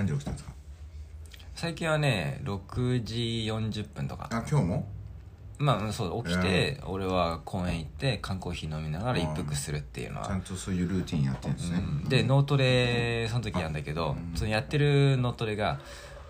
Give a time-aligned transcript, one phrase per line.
[0.00, 0.52] 何時起きたんですか？
[1.54, 4.28] 最近はね6時40分とか。
[4.32, 4.88] あ今日も？
[5.58, 10.26] まあうんそう起きて俺は公園行って缶コーヒー飲みながら一服するっていうのは。
[10.26, 12.08] ちゃんとそういうルーティンやってるんですね、うん。
[12.08, 15.80] で脳トレその時やんだけどそのやってる脳トレが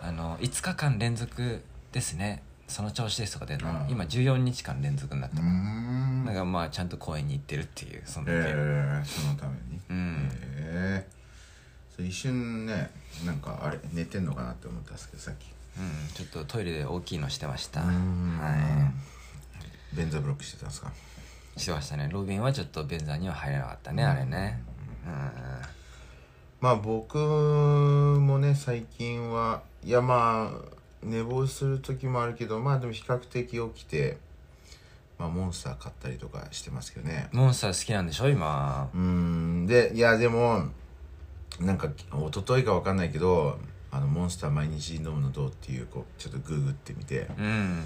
[0.02, 2.42] あの5日間連続ですね。
[2.66, 3.58] その調子ですとかで、ん。
[3.88, 6.24] 今14日間連続になったうーん。
[6.24, 9.80] だからまあちゃんと公園に行ってるっていうその時、えー、そのために。
[9.90, 10.28] うん。
[10.56, 11.19] えー、
[12.02, 12.90] 一瞬ね
[13.24, 15.46] なんかあれ寝てんのかなって思ったんですけどさっき。
[15.78, 17.82] うん、ちょっとトイレで大きいのしてました。
[17.82, 17.84] ん。
[18.38, 18.92] は
[19.94, 20.92] 便座ブロックしてたんですか？
[21.56, 22.08] いしてましたね。
[22.12, 24.62] ロビンはちょっと便座には入れなかったね、あれね。
[25.06, 25.12] うん。
[26.60, 34.18] まあ僕もね最近はいやまあ寝坊する時もあるけどまあでも比較的起きて
[35.18, 37.28] まあモンスター買ったりとかしてますけどね。
[37.32, 38.90] モンスター好きなんでしょ今。
[38.92, 39.66] うーん。
[39.66, 40.64] でいやでも
[41.60, 43.58] なんか一昨日か分かんないけど
[43.90, 47.28] あのモンスター毎日飲むのどうっていうこうちょっとググってみて。
[47.38, 47.84] うん。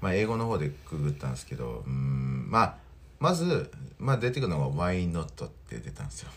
[0.00, 2.76] まあ英語の方でググったんですけどうーんまあ
[3.18, 6.30] まず、まあ、出てくるのがワインノットって出たんですよ。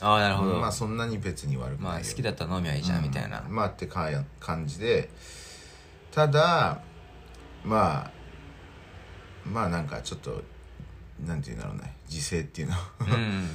[0.00, 1.90] ああなるほど、まあそんなに別に悪くないよ。
[1.92, 3.44] まあ好きだったら飲みはいいじゃん、みたいな。
[3.48, 4.08] まあってか
[4.40, 5.10] 感じで。
[6.10, 6.80] ただ
[7.64, 8.10] まあ
[9.46, 10.42] まあなんかちょっと
[11.26, 12.74] なんていうんだろうね時勢っていうの。
[13.00, 13.48] うん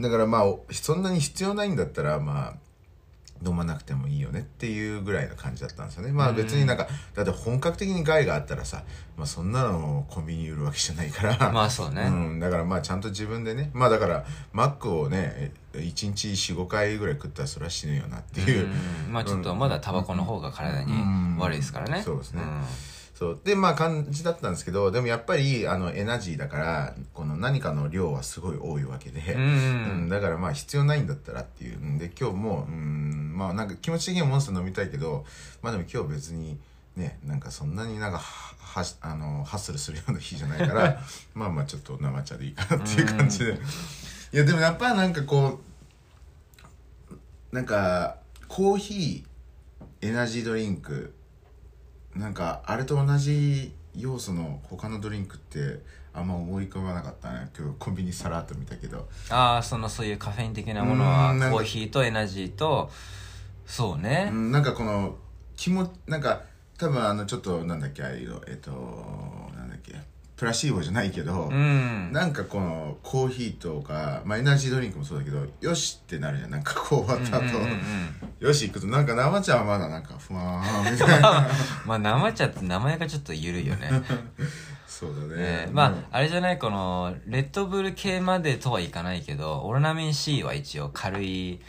[0.00, 2.54] だからまあおそんなに必要ないんだったらまあ
[3.46, 6.12] 飲まなくてもいいよねっていうぐらいの感じだったんですよね。
[6.12, 8.84] まあ別になんかだって本格的に害があったらさ、
[9.16, 11.52] まあ、そんなのをコンビニに売るわけじゃないから。
[11.52, 12.02] まあそうね。
[12.02, 13.70] うん、だからまあちゃんと自分でね。
[13.74, 18.68] まあだからマックをね1日45回ぐらい食ったらそれは死ぬよなっていう、
[19.06, 19.12] うん。
[19.12, 20.92] まあちょっとまだタバコの方が体に
[21.38, 22.42] 悪いですからね、そうですね。
[22.42, 22.64] ん
[23.14, 23.40] そう。
[23.44, 29.46] でまあ感じだったんですけどでもやっぱりあのエナジーだからこの何かの量はすごい多いわけで、うんう
[30.06, 31.78] んだからまあ必要ないんだったらっていう。
[31.78, 35.24] んで今日もうんまあなんか気持ち的にはモンスター飲みたいけど
[35.62, 36.58] まあでも今日別に
[36.96, 41.00] ねなんかそんなになんかははあのハッスルするような日じゃないから
[41.34, 43.52] まあまあちょっと生茶でいいかなっていう感じで、
[44.32, 45.60] いやでもやっぱなんかこ
[47.52, 48.16] うなんか
[48.48, 51.14] コーヒーエナジードリンク
[52.16, 55.80] なんかあれと同じ要素の他のドリンクって
[56.12, 57.50] あんま思い浮かばなかったね。
[57.58, 59.08] 今日コンビニさらっと見たけど。
[59.30, 62.90] ああそのそういうカフェイン的なものうはコーヒーとエナジーと
[63.66, 64.28] そうね。
[64.30, 65.16] うんなんかこの
[65.56, 66.42] 気もなんか
[66.78, 68.70] 多分あのちょっとなんだっけああいうのえっと
[70.36, 72.10] プラシーボじゃないけど、うん。
[72.12, 76.50] なんかこのコーヒーとか、まあ、エナジードリンクもそうだけどよしってなるじゃん。
[76.50, 78.46] なんかこう終わった後、うんうんうん。
[78.46, 81.48] よし行くとなんか生茶はまだなんかふわーんみたいな。
[81.86, 83.90] まあ生茶って名前がちょっと緩いよね。
[84.88, 85.42] そうだね。
[85.42, 91.60] ねまああれじゃないこのレッドブル系までとはいかないけどオロナミン C は一応軽い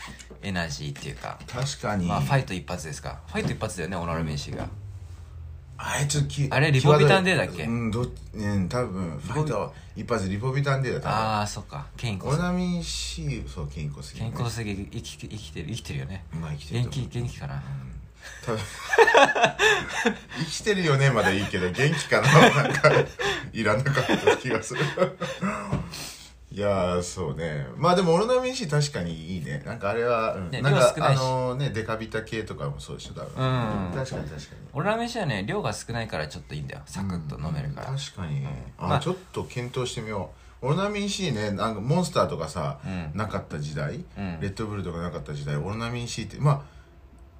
[0.41, 1.37] エナジーっていうか。
[1.47, 3.19] 確かに、まあファイト一発ですか。
[3.27, 4.67] ファイト一発だよねオロナミン C が
[5.77, 7.63] あれちょっときあれリポビタン D だっけ？
[7.65, 8.05] うんどう
[8.57, 11.09] ん多分ファイト一発リポビタン D だ多分。
[11.11, 11.87] ああそっか。
[11.97, 12.27] 健康。
[12.27, 16.23] オロナミン C そう健康すぎ健康すぎ生き生きてる生きてるよね。
[16.39, 17.63] まあ生きてる元気元気かな？
[18.45, 18.61] 多分
[20.39, 22.63] 生きてるよねまだいいけど元気かな？
[22.63, 22.91] なんか
[23.53, 24.81] いらなかった気がする
[26.51, 27.67] いやーそうね。
[27.75, 29.61] まあでもオロナミン C 確かにいいね。
[29.65, 30.51] なんかあれは、うん。
[30.51, 31.19] ねなんかあ量少ないし。
[31.19, 33.91] のねデカビタ系とかもそうでしょ多分、うん。
[33.93, 34.39] 確かに確かに。
[34.73, 36.81] オロナミン C はね量が少ないからちょっといいんだよ。
[36.85, 38.45] サクッと飲めるから、確かに、
[38.77, 38.99] あ、まあ。
[38.99, 40.29] ちょっと検討してみよ
[40.61, 40.67] う。
[40.67, 43.11] オロナミン C ねなんかモンスターとかさ、うん。
[43.15, 44.39] なかった時代、うん。
[44.39, 46.74] レッドブルとかなかった時代オロナミン C ってまあ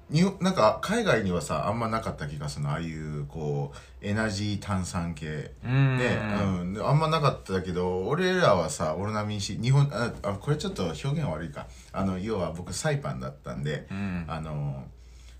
[0.08, 2.70] になんか海外にはさあんまなかった気がするの。
[2.70, 5.52] ああいうこうエナジー炭酸系。
[5.64, 5.98] うん。
[5.98, 6.20] ね、
[6.60, 6.74] うん。
[6.74, 11.66] であんまなかったけど俺らはさオロナミン C 日本ああこれちょっと表現悪いか。
[11.92, 14.24] あの要は僕サイパンだったんで、うん。
[14.28, 14.84] あの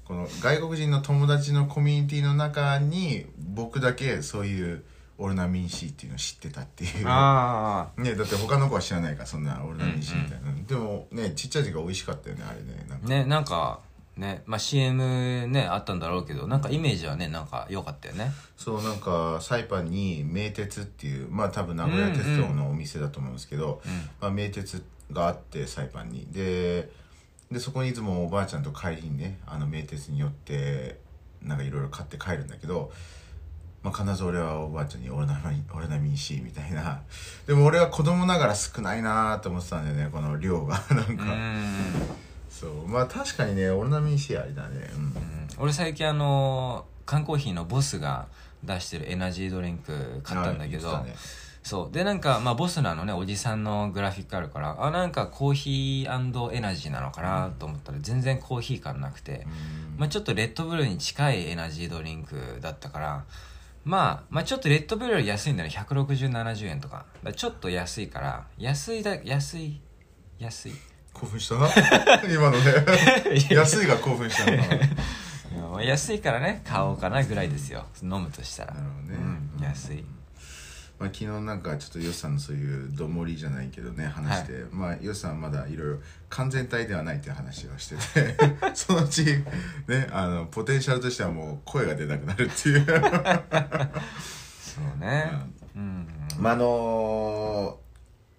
[0.05, 4.85] この外国人の友達のコミュニティの中に僕だけそういう
[5.19, 7.05] オロナミン C っていうのを知ってたっていう。
[7.07, 13.07] あねだって他の子は知らないからそんなオロナミン C みたいな、でもねちっちゃい時が美味しかったよねあれねなんか。
[13.07, 13.81] あねなんか
[14.17, 14.43] ね。
[14.47, 18.33] まあ CM ねあったんだろうけどなんかイメージはねなんか良かったよね。
[18.57, 23.81] そうなんかサイパンに名鉄っていうまあ多分名古屋鉄道のお店だと思うんですけど、
[24.21, 24.83] まあ、名鉄
[25.13, 26.27] があってサイパンに。
[26.31, 26.91] で
[27.51, 30.99] でそこにいつもおばあちゃんと帰りにねあの名鉄に寄って
[31.43, 32.91] なんかいろいろ買って帰るんだけど、
[33.85, 37.03] まあ、必ず俺はおばあちゃんにオロナミンオロナミン C みたいな。
[37.47, 40.83] でも俺は子供ながら少ないなと思ってたんだよねこの量が。
[40.91, 42.26] なんか、うん
[42.61, 42.89] そう。
[42.89, 44.91] まあ確かにねオロナミン C ありだね。
[44.95, 45.13] うん。
[45.59, 48.27] 俺最近あの缶コーヒーのボスが
[48.65, 51.05] 出してるエナジードリンク買ったんだけど、
[51.63, 51.95] そう。
[51.95, 59.47] でなんかまあボスのあのねおじさんのグラフィックあるからあなんかコーヒーエナジーなのかなと思ったら全然コーヒー感なくて、
[59.99, 63.25] まあ、ちょっとレッドブルに近いエナジードリンクだったから
[63.85, 65.69] まあ、まあちょっとレッドブルより安いんだね。
[65.69, 67.07] 16070円とか。
[67.37, 69.81] ちょっと安いから安いだ安い
[70.41, 70.73] 安い
[71.17, 71.55] 興奮した？
[71.57, 71.69] な
[72.29, 73.47] 今のね。
[73.51, 74.63] 安いが興奮したな。
[75.73, 77.87] まあ安いからね買おうかなぐらいですよ。
[78.03, 78.75] 飲むとしたら。
[78.75, 79.19] なるほどね。
[79.59, 80.05] うん、安い。
[80.99, 85.99] まあ、昨日なんかちょっとヨシさんのそういうどもりじゃないけどね話して、まあヨシさんはまだいろいろ
[86.31, 87.97] 完全体ではないっていう話をして。
[87.97, 88.37] て
[88.75, 89.25] そのうち
[89.89, 92.85] ねあのポテンシャルとしてはもう声が出なくなるっていう。
[94.61, 95.31] そうね。
[95.75, 96.09] うん。
[96.39, 97.79] まああの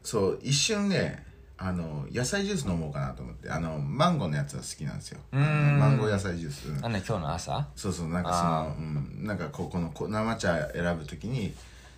[0.03, 1.26] そう一瞬ね
[1.59, 3.49] あの野菜ジュース飲もうかなと思って。
[3.49, 5.19] あのマンゴーのやつは好きなんですよ。
[5.31, 5.79] うん。
[5.79, 6.65] マンゴー野菜ジュース。
[6.81, 7.67] なんで今日の朝？
[7.75, 11.53] そうそうなんかそあの、うん、なんかここのこ生茶選ぶときに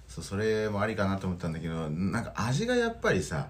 [0.07, 3.49] そうそれもありかなと思ったんだけどなんか味がやっぱりさ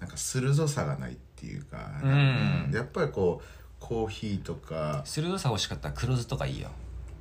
[0.00, 2.70] なんか鋭さがないっていうか、うん。
[2.74, 3.46] やっぱりこう
[3.80, 5.02] コーヒーとか。
[5.04, 6.70] 鋭さ欲しかったら黒酢とかいいよ。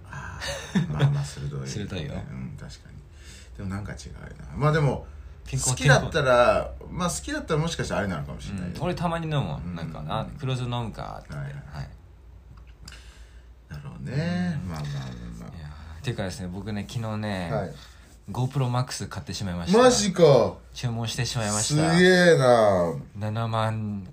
[0.10, 0.92] あー。
[0.92, 2.14] まあまあ鋭い、 鋭いよ。
[2.14, 2.98] うん確かに。
[3.58, 4.58] でもなんか違うな。
[4.58, 5.06] まあでも
[5.46, 8.82] ピンク好きだったらまあ好きだったらもしかしたらあれなのかもしれない、うん。
[8.82, 9.76] 俺たまに飲むもん、うん。
[9.76, 11.44] なんかあ黒酢飲むかって、はい。
[11.44, 11.54] はい。
[13.70, 14.90] なるほどね、まあまあ
[15.50, 17.74] まいやーっていうかですね僕ね昨日ね、あ、はい。
[18.32, 19.78] GoProMax 買ってしまいました。
[19.78, 20.56] マジか。
[20.74, 22.94] 注文してしまいますしげたえな。
[23.18, 24.08] 7万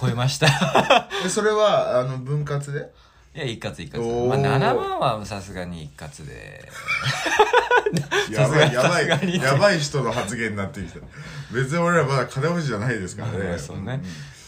[0.00, 0.46] 超えました。
[1.24, 2.90] えそれはあの分割で？
[3.34, 4.26] いや一括一括。
[4.26, 6.68] まあ7万はさすがに一括で。
[8.30, 11.00] やばいやばいやばい人の発言になってきた。
[11.52, 13.54] 別に俺らまだ金持ちじゃないですからね。
[13.54, 14.00] あそうね。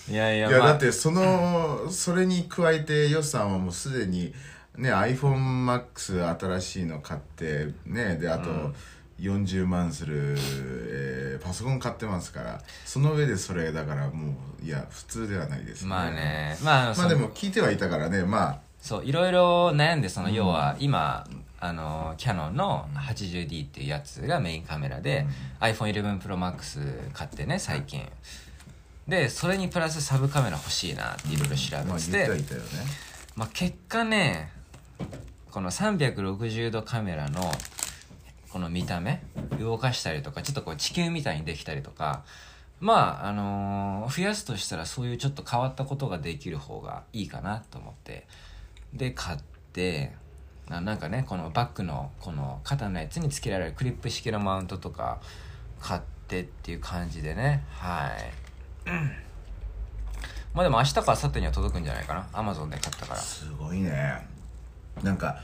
[0.09, 0.69] いやいやいやまあ。
[0.69, 4.33] だってそのそれに加えてヨシさんはもうすでに
[4.77, 8.51] ね iPhoneMax 新しいの買ってねであと
[9.21, 15.89] 40万する、えーパソコン買ってますからその上でそれだからもういや普通ではないですね。
[15.89, 16.57] まあね。
[16.63, 18.25] まあまあでも聞いてはいたからね。
[18.25, 21.27] まあそういろいろ悩んでその要は今、
[21.59, 25.27] あのキヤノンの 80D っていうやつがメインカメラで、
[25.59, 28.09] iPhone11ProMax 買ってね最近。
[29.09, 32.29] でそれにプラスサブカメラ欲しいなっていろいろ調べまあてて、
[33.35, 34.53] まあ、結果ね
[35.51, 37.41] この360度カメラの
[38.51, 39.21] この見た目
[39.59, 42.23] 動かしたりとかちょっとこう地球みたいにできたりとか
[42.79, 48.27] まああのー増やすとしたらそういうちょっと変わったことができる方がいいかなと思って
[48.97, 49.39] で買っ
[49.73, 50.13] て
[50.69, 55.21] ななんかねこのバッグのこの肩のやつにつけられるクリップ式のマウントとか
[55.81, 57.63] 買ってっていう感じでね。
[57.71, 58.91] はい。
[60.55, 62.29] まあでも明日か明後日には届くんじゃないかな。
[62.33, 63.21] アマゾンで買ったから。
[63.21, 64.27] すごいね。
[65.03, 65.43] なんか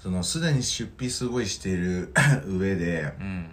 [0.00, 2.12] そのすでに出費すごいしている
[2.46, 3.50] 上でうん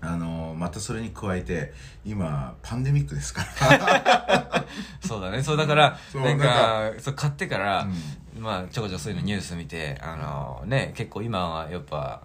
[0.00, 1.72] あのまたそれに加えて
[2.04, 4.64] 今パンデミックですから。
[5.04, 5.42] そうだね。
[5.42, 7.86] そうだからなんなかそう買ってから、
[8.38, 12.22] まあちょこちょこそういうのニュース見てあのね結構今はやっぱ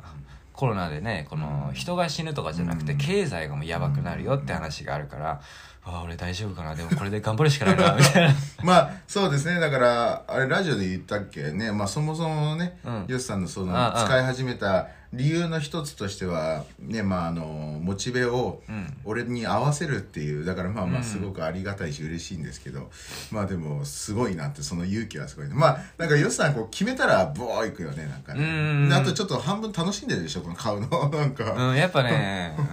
[0.53, 2.97] コロナでねこの人が死ぬとかじゃなくてうん。
[2.99, 5.41] 経済がもうやばくなるよって話があるから、
[5.85, 6.75] ああ俺大丈夫かな。
[6.75, 7.95] でもこれで頑張るしかないな。
[7.95, 9.59] みたいなまあそうですね。
[9.59, 11.71] だからあれラジオで言ったっけね。
[11.71, 13.05] まあそもそもね、うん。
[13.09, 18.93] ヨシさんのその使い始めた理由の一つとしてはねまああのモチベをうん。
[19.03, 21.01] 俺に合わせるっていうだからまあまうん。
[21.01, 22.89] あすごくありがたいし嬉しいんですけど、
[23.31, 28.45] まあでもすごいなってその勇気はすごいねまあなんかヨシさんこう決めたらボーいくよねなんかうんうん。
[28.45, 31.09] うんねであとちょっと半分楽しんでるでしょこの買うの。
[31.11, 32.65] なんか、うんやっぱね、 うん、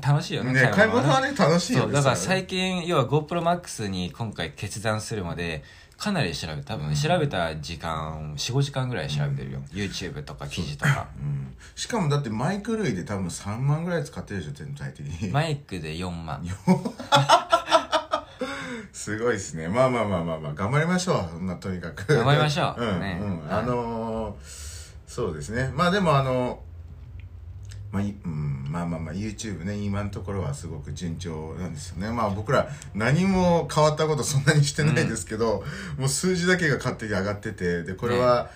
[0.00, 5.62] 楽しいよねね買い物はね楽しいよねそうだから最近要は GoProMax に今回決断するまで
[5.96, 11.08] かなり調べ多分調べた時間45時間ぐらい調べてるよ、YouTube とか記事とか。
[11.20, 15.30] うん、しかもだってマイク類で多分3万ぐらい使ってるでしょ全体的に。
[15.34, 16.46] マイクで4万。
[18.92, 19.66] すごいですね。
[19.66, 22.14] まあまあまあまあまあ頑張りましょうまあとにかく。
[22.14, 22.84] 頑張りましょう。
[22.84, 24.68] うん、ねうん、あのー
[25.08, 25.72] そうですね。
[25.74, 26.60] まあでもあの
[27.90, 32.10] まあ、いうん、まあまあまあ YouTube ね今のところはすごく順調なんですよね。
[32.10, 35.64] まあ僕ら何も変わったことそんなにしてないですけど、
[35.98, 38.50] もう数字だけが勝手に上がっててでこれは、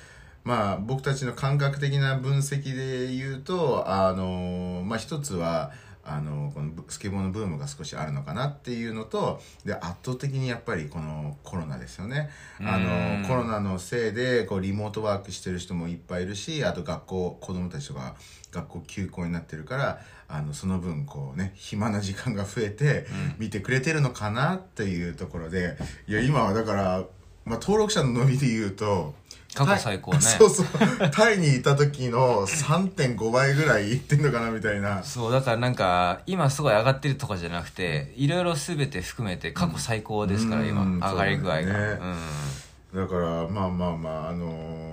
[0.45, 5.73] まあ僕たちの感覚的な分析で言うとあのまあ一つは
[6.05, 12.31] あのこのスケボーのブームが少しあるのかなっていうのとで圧倒的にやっぱりこのコロナですよね。
[12.61, 13.23] あうん。
[13.23, 18.17] のコロナのせいでこうリモートワークしてる人もいっぱいいるしあと学校子供たちとか
[18.53, 23.07] 学校休校になってるからあのその分こうね暇な時間が増えて
[23.39, 27.05] 見てくれてるのかなっていうところでいや今はだから
[27.45, 29.15] まあ、登録者の伸びで言うと
[29.55, 30.19] 過去最高ね。
[30.21, 30.67] タイ そうそう
[31.11, 35.03] タイにいた時の3.5倍ぐらいいってんのかなみたいな。
[35.03, 40.69] そうだからなんか今すごい上がってるとかじゃなくていろいろ全て含めて過去最高ですから、うん。
[40.69, 40.95] 今うん。
[41.01, 41.67] 上がり具合が。
[41.67, 42.01] ね
[42.95, 43.01] うん。
[43.03, 44.92] だからまあまあまああのー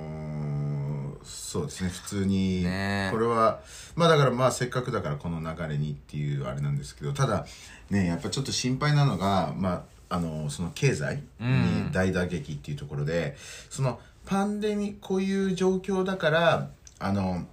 [1.23, 2.63] そうですね普通に。
[2.63, 3.09] ね。
[3.11, 3.59] これは
[3.95, 7.45] まあだからまあせっかくだからこの流れにっていうあれなんですけどただ
[7.89, 13.35] ねやっぱちょっと心配なのがまああのその経済に大打撃っていうところで、
[13.69, 17.45] そのパンデミこういう状況だからあの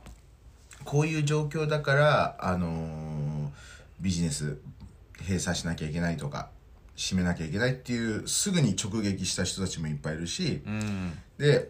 [0.85, 3.53] こういう状況だからあの
[4.01, 4.59] ビジネス
[5.21, 6.49] 閉鎖しなきゃいけないとか
[6.97, 11.19] 閉めなきゃいけないっていうすぐに直撃した人たちもいっぱいいるし、うん。
[11.39, 11.69] で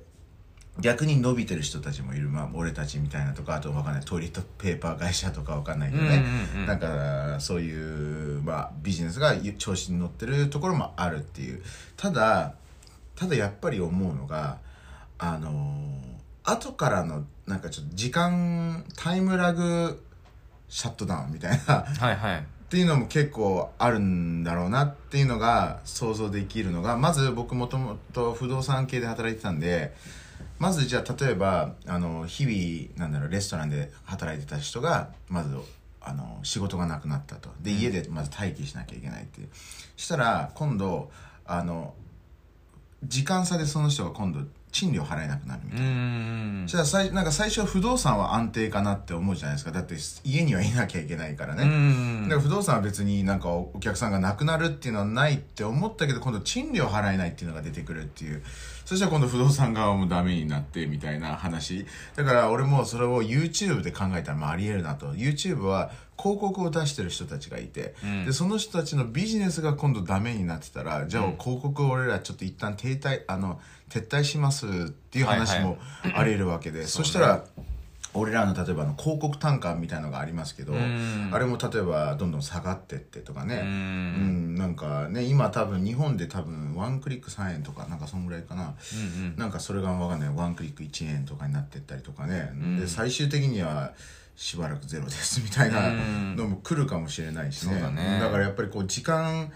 [0.80, 4.04] 逆に伸びてる人たちもいる、まあ、俺たちみたいなとかあとわかんない。
[4.04, 6.66] トイレットペーパー会社とかわかんないけどね、うんうんうん。
[6.66, 11.62] なんかそういう、まあ、ビジネスが調子に乗ってるところもあるっていう。
[11.97, 12.54] ただ
[13.14, 14.59] ただやっぱり思うのが
[15.18, 16.16] あのー
[16.49, 20.00] 後からのなんかちょっと時間タイムラグ
[20.68, 21.85] シャットダウンみたいな。
[21.99, 22.38] はいはい。
[22.38, 29.95] っていうのも結構あるんだろうなっていうのが想像できるのがまず僕もともと不動産系で働いてたんで
[30.59, 35.57] まずじゃあ例えばあの日々なんだろうレストランで働いてた人がまず
[36.00, 37.50] あの仕事がなくなったと。
[37.61, 39.49] で家でまず待機しなきゃいけないっていう。
[39.97, 41.11] したら今度
[41.45, 41.95] あの
[43.05, 44.40] 時間差でその人が今度
[44.73, 45.87] 賃料払えなくなるみたいな。
[45.87, 45.90] う。
[45.90, 46.64] ん。
[46.66, 49.73] じゃあ最なんか最初不動産は安定かなって思うじゃないですか。
[49.73, 52.23] だって家にはいなきゃいけないからね、うん。
[52.25, 58.43] だから不動産は別になんかお客さんが亡くなるっていうのはないって思ったけど今度賃料払えないっていうのが出てくるっていう
[58.87, 61.85] そしたら今度不動産側もダメになってみたいな話。
[62.14, 65.09] だから俺もそれを YouTube で考えたらまあありえるなと。
[65.09, 68.25] YouTube は広告を出してる人たちがいて、うん。
[68.25, 75.78] でその人たちのビジネスが今度ダメになってたらじゃあ広告を俺らちょっと一旦停滞あの撤退しますっていう話も
[76.14, 77.45] ありえるわけで、そしたら
[78.17, 81.31] 俺らの例えばあの広告単価みたいのがありますけど、ん。
[81.33, 90.29] あれも例えばどんどん下がってってとかね、ううんんなんかね今多分日本で多分ワンクリック3円とかなんかそんぐらいかな、うんなんかそれが分かんない。
[90.35, 92.79] ワンクリック1円とかになってったりとかね、ん。
[92.81, 93.93] で最終的には
[94.37, 95.91] しばらくゼロですみたいな
[96.35, 98.21] のも来るかもしれないしね,、そうだね。
[98.21, 99.51] からやっぱりこう時間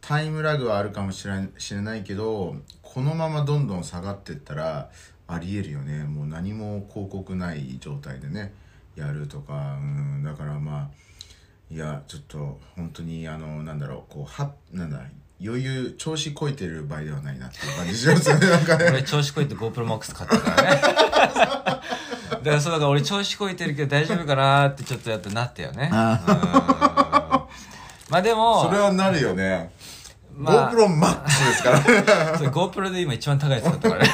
[0.00, 4.90] タイムラグはあるかもしれないけどこのままどんどん下がってったら
[5.28, 6.04] ありえるよね。
[6.04, 8.52] もう何も広告ない状態でね
[8.96, 9.78] やるとか。
[9.80, 10.88] うんだからまあ
[11.70, 15.02] いやちょっと本当にあのなんだろうこうはなんだ
[15.40, 18.48] 余裕調子こいてる場合ではないなっていう感じしますよね。
[18.48, 18.86] なんかね。
[18.88, 20.80] 俺調子こいて GoProMax 買ったからね。
[20.80, 20.88] だ
[22.38, 25.88] からそうだから俺調子こいてるけど大丈夫かなってちょっとやっとなったよね。
[25.92, 25.96] うん。
[25.96, 27.46] ま
[28.18, 29.70] あでもそれはなるよね、
[30.34, 31.82] まあ GoPro Max ですから
[32.50, 34.10] GoPro で今一番高いやつ買ったからね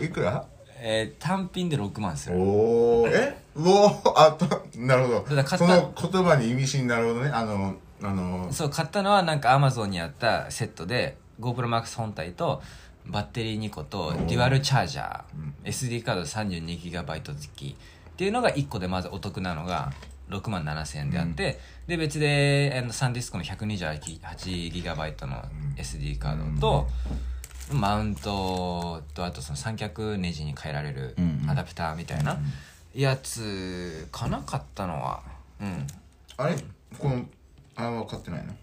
[0.00, 0.44] えいくら？
[0.78, 2.36] えー単品で6万する。
[2.38, 3.36] おおえ？
[3.54, 4.46] うおーあと
[4.78, 5.46] なるほど。
[5.56, 7.30] その言葉に意味深なるほどね。
[7.32, 8.52] あのあの。
[8.52, 12.62] そう買ったのはなんか Amazon にあったセットで GoProMax 本体と
[13.06, 19.92] バッテリー2個とデュアルチャージャー、SD カード 32GB 付きっていうのが1個でまずお得なのが
[20.28, 25.44] 6万7000円であって、で別であのサンディスクの 128GB の
[25.76, 26.88] SD カードと、
[27.72, 31.16] マウントとあとその三脚ネジに変えられる
[31.48, 32.38] アダプターみたいな
[32.94, 35.22] やつかな買ったのは。
[35.60, 35.86] うん。
[36.36, 36.56] あれ？
[36.98, 37.26] この
[37.74, 38.54] あ分かってないの？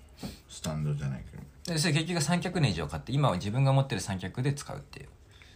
[0.49, 1.43] スタンドじゃないけど。
[1.73, 5.07] でそれ結局三脚ネジを買って今は自分が持ってる三脚で使うっていう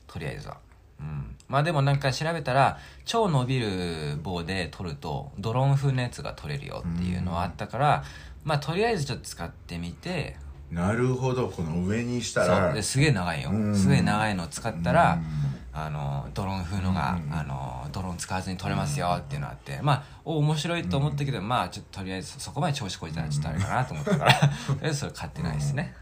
[0.07, 0.57] とりあえずは。
[0.99, 1.35] うん。
[1.47, 8.03] まあでもなんか調べたら超伸びる棒で撮るとドローン風のやつが撮れるよっていうのはあったから
[8.43, 10.35] まあとりあえずちょっと使ってみて
[10.71, 11.47] なるほど。
[11.47, 12.73] この上にしたそらう。
[12.73, 13.49] ですげえ長いよ。
[13.51, 13.75] うん。
[13.75, 15.47] すげえ長いのを使ったらうん。
[15.79, 24.33] あのドローン風のがあのドローン使わずに撮れますよっていうのがあってまあお面白いと思ったけどまあちょっととりあえずそこまで調子こいてたらちょっとあれかなと思ったから。
[24.39, 25.93] とりあえずそれ買ってないですね。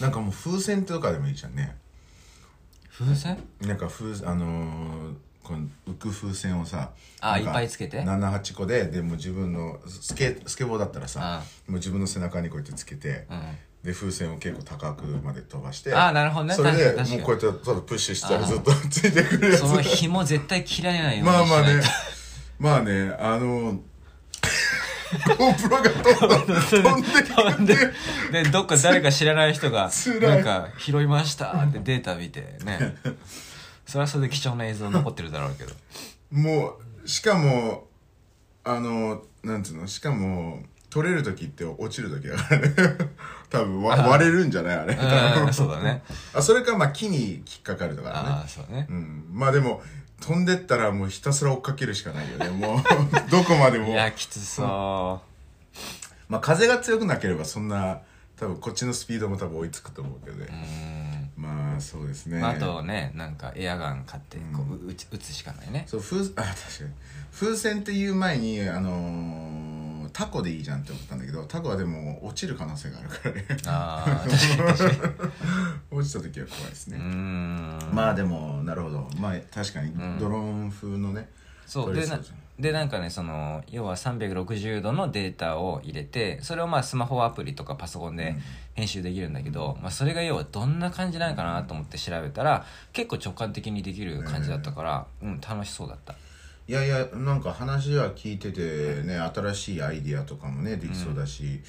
[0.00, 1.76] なんかもう風船とかでもいいじゃんね。
[2.96, 3.36] 風船？
[3.62, 5.14] なんか風あのー
[5.46, 13.42] この浮く風船をさあいっぱいつけて？78個ででもう自分のスケスケボーだったらさもう自分の背中にこうやってつけて、うん。
[13.84, 16.54] で風船を結構高くまで飛ばしてあーなるほどね。
[16.54, 19.60] それでもうこうやってただプッシュしたらずっとついてくるやつ。
[19.60, 21.80] その紐絶対切られないよまあまあね。
[22.58, 23.80] まあねあの
[25.38, 27.76] GoPro が飛んだ飛んで飛んで
[28.32, 29.88] でどっか誰か知らない人が
[30.20, 32.96] なんか拾いましたってデータ見てね
[33.86, 35.72] それはそれで貴重な映像残ってるだろうけど。
[36.32, 37.86] もうしかも
[38.64, 39.86] あのなんつうの？
[39.86, 42.74] しかも取れる時って落ちる時だからね
[43.50, 44.76] 多分わ割れるんじゃない？
[44.78, 44.94] あれ。
[44.94, 46.02] うんそうだね。
[46.34, 48.14] あそれかまあ木に引っかかるとかね。
[48.16, 48.86] ああそうね。
[48.90, 49.24] うん。
[49.32, 49.82] まあでも
[50.20, 52.48] 飛んでったらもうひたすら追っかけるしかないよね。
[52.50, 52.82] もう
[53.30, 53.88] どこまでも。
[53.88, 55.20] いやきつそ
[56.28, 58.00] まあ風が強くなければそんな
[58.36, 62.40] 多分こっちのスピードも多分追いつくと思うけどううね、んまあそうですね。
[62.40, 65.84] まああとねなんかエアガン買ってこう撃つ撃つしかないね。
[65.86, 66.90] そう風あ確かに。
[67.32, 69.76] 風船っていう前にあのー
[70.16, 73.44] タコでいいじゃんって思ったんだけどタコはでも落ちる可能性があるからね。
[73.66, 75.30] ああ確かに確かに。
[75.98, 77.90] 落ちた時は怖いですね、うーん。
[77.92, 79.10] まあでもなるほど。
[79.18, 80.18] まあ確かにん。
[80.18, 81.28] ドローン風のね、
[81.66, 88.36] そうでな取れそうじゃんでなんかねその要は360度のデータを入れてそれをまあスマホアプリとかパソコンで
[88.74, 95.40] 編集できるんだけど、まあ、それが要はどんな感じなのかなと思って調べたら結構直感的にできる感じだったから、うん。
[95.40, 96.14] 楽しそうだった。
[96.68, 101.60] いやいやなんか話は聞いててね新しいアイディアとかもねできそうだし、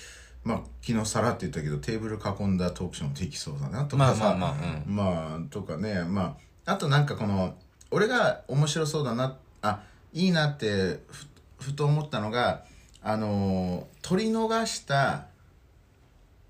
[0.43, 4.95] まあ昨日さらって言ったけどテーブル囲んだトークショーもできそうだなとかさまあまあまあうん。
[4.95, 7.53] まあとかねまああとなんかこの
[7.91, 9.81] 俺が面白そうだなあ
[10.17, 11.27] いいなってふ
[11.59, 12.63] ふと思ったのが
[13.01, 15.25] あのー取り逃した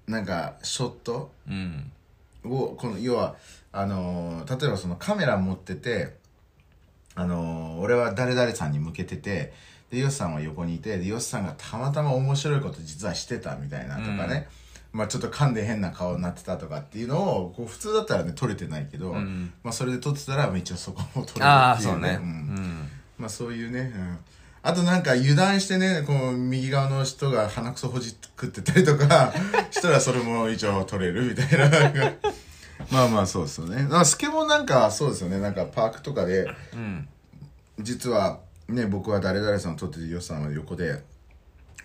[0.07, 1.91] なんかショットうん。
[2.45, 3.35] をこの要は
[3.71, 6.15] あのー例えばそのカメラ持ってて
[7.15, 9.53] あのー俺は誰々さんに向けてて
[9.89, 14.47] でヨシさんは横にいてでヨシさんがたまたま面白いこと実はしてたみたいなとかね、
[14.91, 19.53] まあちょっと噛んで変な顔になってたとかっていうのをこう普通だったらね撮れてないけど、ん。
[19.63, 22.19] まあそれで撮ってたらまあ一応そこも撮れるっていう、ああそうね。
[22.21, 22.66] ううんん
[23.17, 24.17] まあそういうね、うん、
[24.61, 29.33] あとなんか油断してねこう右側の人が鼻くそほじくってたりとか
[29.71, 32.13] したらそれも一応取れるみたいな。
[32.91, 33.83] まあまあそうですよね。
[33.83, 35.39] だからスケボーなんかそうですよね。
[35.39, 37.07] なんかパークとかでうん。
[37.79, 41.03] 実はね僕は誰々さんを撮っててヨシさんは横で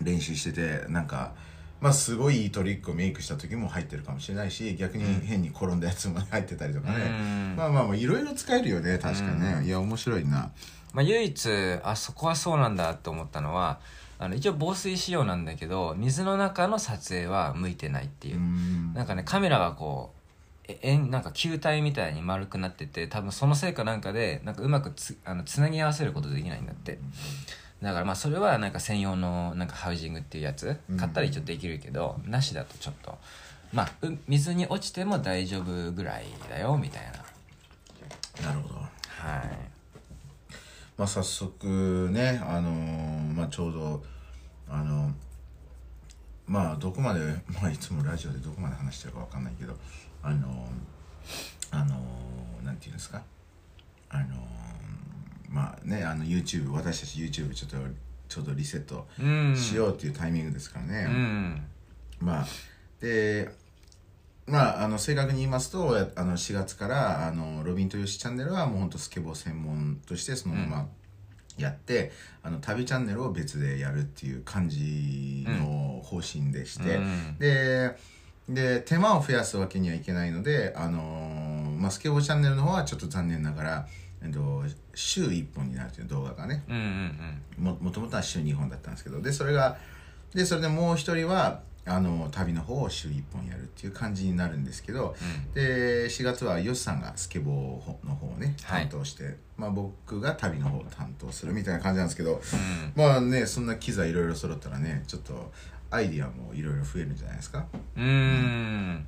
[0.00, 1.32] 練習しててなんか
[1.80, 7.54] まあすごいいいトリックをメイクした時も入ってるかもしれないし逆に変に転んだやつも入ってたりとかね、うん。
[7.56, 10.50] まあまあまあいろいろ使えるよね確かね、いや面白いな
[10.92, 11.48] まあ、唯一
[11.82, 13.80] あそこはそうなんだと思ったのは
[14.18, 18.36] あの一応防水仕様なんだけど水の中の撮影は向いてないっていう。
[18.36, 18.94] う、ん。
[18.94, 27.00] なんかねカメラがこうえ円なんか球体みたいに丸くなってて多分そのせいかなんかでなんかうまくつあのつなぎ合わせることできないんだって。
[27.82, 33.18] だからまあそれはなんか専用のなんかハウジングっていうやつ買ったら一応できるけど、なしだとちょっと。
[33.72, 38.46] まあう水に落ちても大丈夫ぐらいだよみたいな。
[38.46, 38.74] なるほど。
[38.76, 38.88] は
[39.38, 39.71] い
[40.98, 44.04] まあ、早速ね、あのーまあ、ちょうど
[44.68, 45.10] あの
[46.46, 47.20] まあどこまで、
[47.60, 49.76] まあ、いつもラジオでどこまで話してるかわかんないけど
[50.22, 53.22] あのーあのーなんていうんですか？
[54.10, 54.38] あのー
[55.48, 57.76] まあねあの YouTube 私たち YouTube ちょっと
[58.28, 61.66] ちょうどリセットうんしようっていうタイミングですからね、うん。
[62.20, 62.46] まあ
[63.00, 63.54] で
[64.46, 70.88] まああの正確に言いますとやあの4月からあのロビンとよしチャンネルはもうほんとスケボー専門としてそのまま
[71.58, 77.38] やって、あの旅チャンネルを別でやるっていう感じの方針でして、うん。
[77.38, 77.96] で
[78.48, 83.86] で手間を増やすわけにはいけないので、あのーまあ、スケボーチャンネルの方はちょっと残念ながら、
[84.22, 86.76] えっと、週1本になるという動画がねうん
[87.58, 89.76] うんももともとは週2本だったんですけどでそれが
[90.34, 95.16] でそれでもう一人はあの旅の方を週1本やるっていう感じになるんですけど、
[95.54, 98.82] で4月はヨシさんがスケボーの方をねはい。
[98.88, 102.92] 担当して、まあ、僕が旅の方を担当するみたいな感じなんですけど、うん。
[102.94, 105.50] まあねそんな機材いろいろ揃ったらねちょっと
[105.90, 107.66] アイディアもいろいろ増えるんじゃないですか？
[107.96, 108.04] うん。
[108.04, 109.06] うん。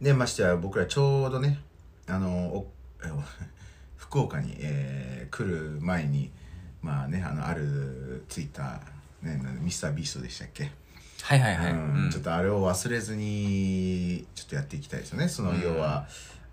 [0.00, 1.60] でましてや僕らちょうどね
[2.08, 2.72] あのお
[3.04, 3.22] えお
[3.96, 6.30] 福岡に、えー来る前に
[6.82, 10.70] まあねあのあるツイッターねミスタービーストでしたっけ？
[11.22, 12.04] はいはいはい、うん。
[12.04, 12.10] うん。
[12.10, 15.28] ちょっとあれを忘れずにちょっとやっていきたいですよね。
[15.28, 15.60] そのうん。
[15.60, 16.06] 要は、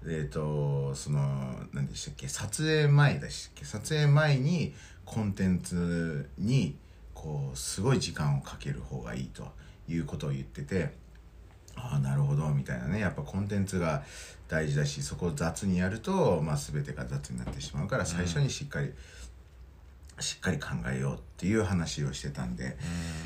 [0.06, 2.28] えっ、とその何でしたっけ？
[2.28, 3.66] 撮影前でしたっけ？
[3.66, 4.74] 撮影前に
[5.06, 6.76] コンテンツに
[7.14, 9.52] こうすごい時間をかける方がいいと
[9.90, 10.94] いうことを言ってて
[11.76, 13.00] ああなるほどみたいなね。
[13.00, 14.04] やっぱコンテンツが
[14.48, 18.92] 大事だしそこを雑にやると、まあ、全てが雑になってしまうから最初にしっかり、
[20.22, 22.78] しっかり考えようっていう話をしてたんで、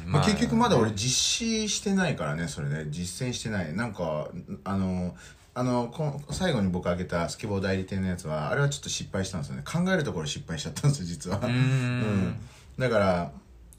[0.06, 0.12] うん。
[0.12, 2.86] まあ、結局まだ俺実施してないからねそれね。
[2.90, 3.76] 実践してない。
[3.76, 4.30] なんか
[4.64, 5.16] あの
[5.56, 9.64] あのこ最後に僕挙げたスケボー代理店のやつはあれはちょっと失敗したんですよね。
[9.66, 11.38] 考えるところ失敗しちゃったんですよ実は。
[11.38, 11.52] うーん。
[11.52, 12.36] うん。
[12.78, 13.32] だから、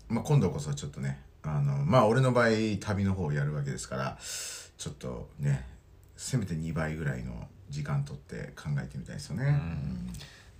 [0.08, 2.48] まあ、今度こそちょっとねあのまあ俺の場合
[2.80, 4.18] 旅の方をやるわけですから
[4.78, 5.66] ちょっとね
[6.16, 9.60] せめて2倍ぐらいの時間取って考えてみたいですよね、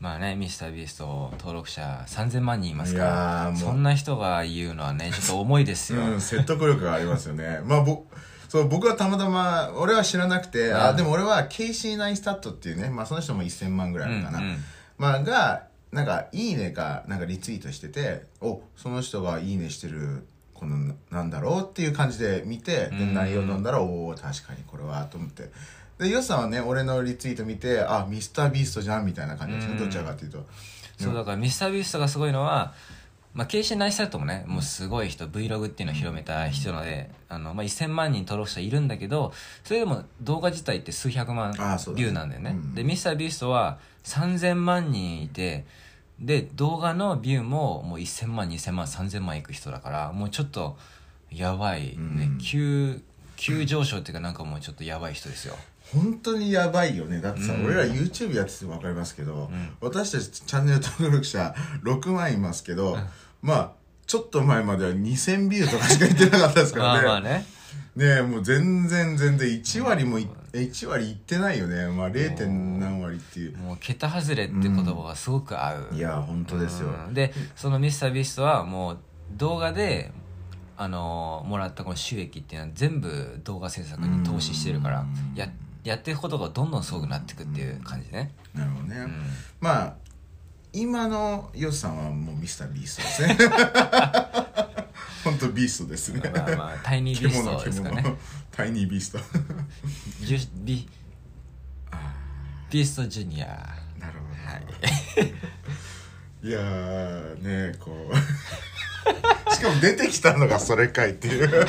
[0.05, 7.61] まあねミスタービースト登録者3000万人いますかいやーらそんな人が言うのはねちょっと重いですよ、うん、説得力がありますよね。
[7.65, 8.05] まあ、ぼ、
[8.51, 14.39] そう、僕はたまたま、俺は知らなくて、あ、でも俺は、ケイシー・ナイスタットっていうね、まあ、その人も1000万ぐらいあるかな。
[14.41, 14.65] うんうん
[14.99, 23.15] まあ、が、なんか、いいねか、なんかリツイートしてて、お、その人がいいねしてる、この、ななんだろうっていう感じで見て、で、うん。
[23.15, 25.51] 内容読んだら、おお確かにこれは、と思って。
[25.99, 29.79] で、ヨスさんはね、俺のリツイート見て、あ、ミスター・ビーストじゃんみたいな感じですね、うん。
[29.79, 30.47] どちらかっていうと。
[30.99, 32.73] そうだからミスタービーストがすごいのは
[33.35, 39.33] まあ、ケイシー・ナイスタットもねもうすごい人 Vlog っていうのを広めた人なのであの、まあ、1000万人登録者いるんだけど
[39.65, 42.51] それでも動画自体って数百万あそうだビューなんだよね。
[42.51, 42.75] うん。
[42.77, 45.65] でミスタービーストは3000万人いて
[46.19, 50.77] で動画のビューももう1000万2000万3000万いく人だからもうちょっと
[51.31, 52.01] やばいね、う
[52.35, 52.39] ん。
[52.39, 53.01] 急
[53.37, 55.57] 急上昇っていうかなんかもうちょっとやばい人ですよ。
[55.93, 57.21] 本当にやばいよね。
[57.21, 57.67] だってさ、うん。
[57.67, 59.77] 俺ら YouTube やってても分かりますけど、ん。
[59.81, 62.97] 私たちチャンネル登録者6万いますけど、
[63.43, 63.73] まあ
[64.07, 67.07] ちょっと前までは2000ビューとかしか言ってなかったですかまあらね。
[67.09, 67.47] まあね。
[67.97, 70.29] ねえもう全然全然1割もい
[70.61, 71.89] 1割いってないよね。
[71.89, 72.37] まあ 0.
[72.37, 73.57] 点何割っていう。
[73.59, 77.15] もう桁外れって言葉がすごく合う、いや本当ですよ、うん。
[77.15, 78.99] でそのミスタービーストはもう
[79.33, 80.13] 動画で
[80.77, 85.35] あのーもらったこの収益っていうのは全部動画制作に投資してるからうん。
[85.35, 85.49] や
[85.83, 89.23] やっていくことがどんどんすごくなっていくっていう感じね、なるほどね、うん。
[89.61, 89.95] まあ
[90.73, 93.37] 今のヨシさんはもうミスタービーストですね
[95.25, 96.21] 本当ビーストですね。
[96.23, 97.97] まあまあタイニービーストですかね。
[97.97, 98.19] 獣
[98.51, 99.19] タイニービースト。
[100.21, 100.87] ジュビ
[102.71, 103.47] ビーストジュニア。
[103.99, 104.59] なるほど、は
[106.43, 106.47] い。
[106.47, 108.15] い、やーねこう。
[109.55, 111.67] しかも出てきたのがそれかいっていう。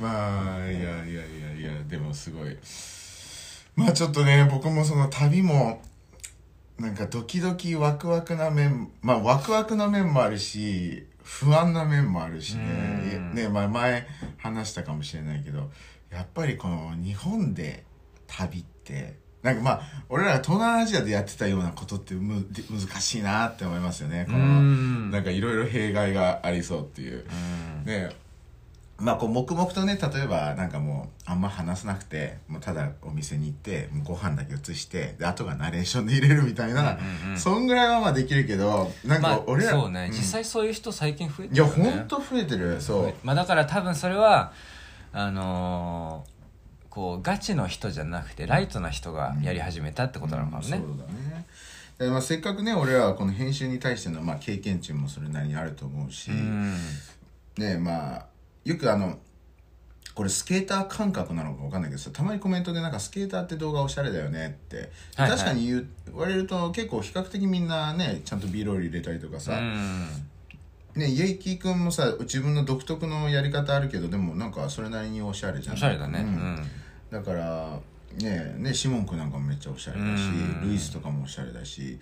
[0.00, 1.22] まあいやいやいや
[1.56, 2.56] いやでもすごい。
[3.76, 5.82] まあちょっとね僕もその旅も
[6.82, 12.64] なんかドキドキワクワクな面まあワクワクな面もあるし不安な面もあるしね。
[13.14, 13.34] うん。
[13.34, 15.70] ね、まあ、前話したかもしれないけど
[16.10, 17.84] やっぱりこの日本で
[18.26, 24.24] 旅ってなんかまあ俺らが東南アジアでやってたようなことってむ難しいなって思いますよね。
[24.28, 25.10] こうのん。
[25.12, 27.24] なんかいろいろ弊害がありそうっていう。
[27.78, 27.84] うん。
[27.84, 28.10] ね
[29.02, 37.38] まあこう黙々とね例えばなんかもうあんま話さなくてもうただお店に行ってもうご飯だけ移してであとがナレーションで入れるみたいな、うんうんうん。
[37.38, 41.90] そんぐらいはまあできるけどなんまあか俺ら、そうね、ん実際そういう人最近増えていやるよね。
[41.90, 42.80] ほんと増えてる。
[42.80, 43.14] そう。
[43.24, 44.52] まあ、だから多分それは
[45.12, 46.32] あのー
[46.92, 51.46] こうガチの人じゃなくてライトな人がやり始めたってことなのかもね、そうだね。
[51.98, 56.76] でまあ、せっかくね俺らはこの編集に対しての、まあ、経験値もそれなりにあると思うし、うん。
[57.56, 58.26] ねまあ
[58.64, 59.18] よくあの
[60.14, 65.38] これスケーター感覚なのか分かんないけどさたまにコメントでなんかスケーターって動画おしゃれだよねって、はいはい。
[65.38, 70.06] 確かに言われると結構比較的みんなねちゃんと B ロール入れたりとかさ、うん。
[70.94, 75.74] ねイエイキー君もさ自分の独特のやり方あるけどでもなんかそれなりにおしゃれじゃん。
[75.76, 76.18] おしゃれだね。
[76.18, 76.32] ううん。
[76.56, 76.66] ん、
[77.10, 77.78] だから
[78.18, 80.68] ねねシモン君なんかもめっちゃおしゃれだしうん。
[80.68, 81.98] ルイスとかもおしゃれだし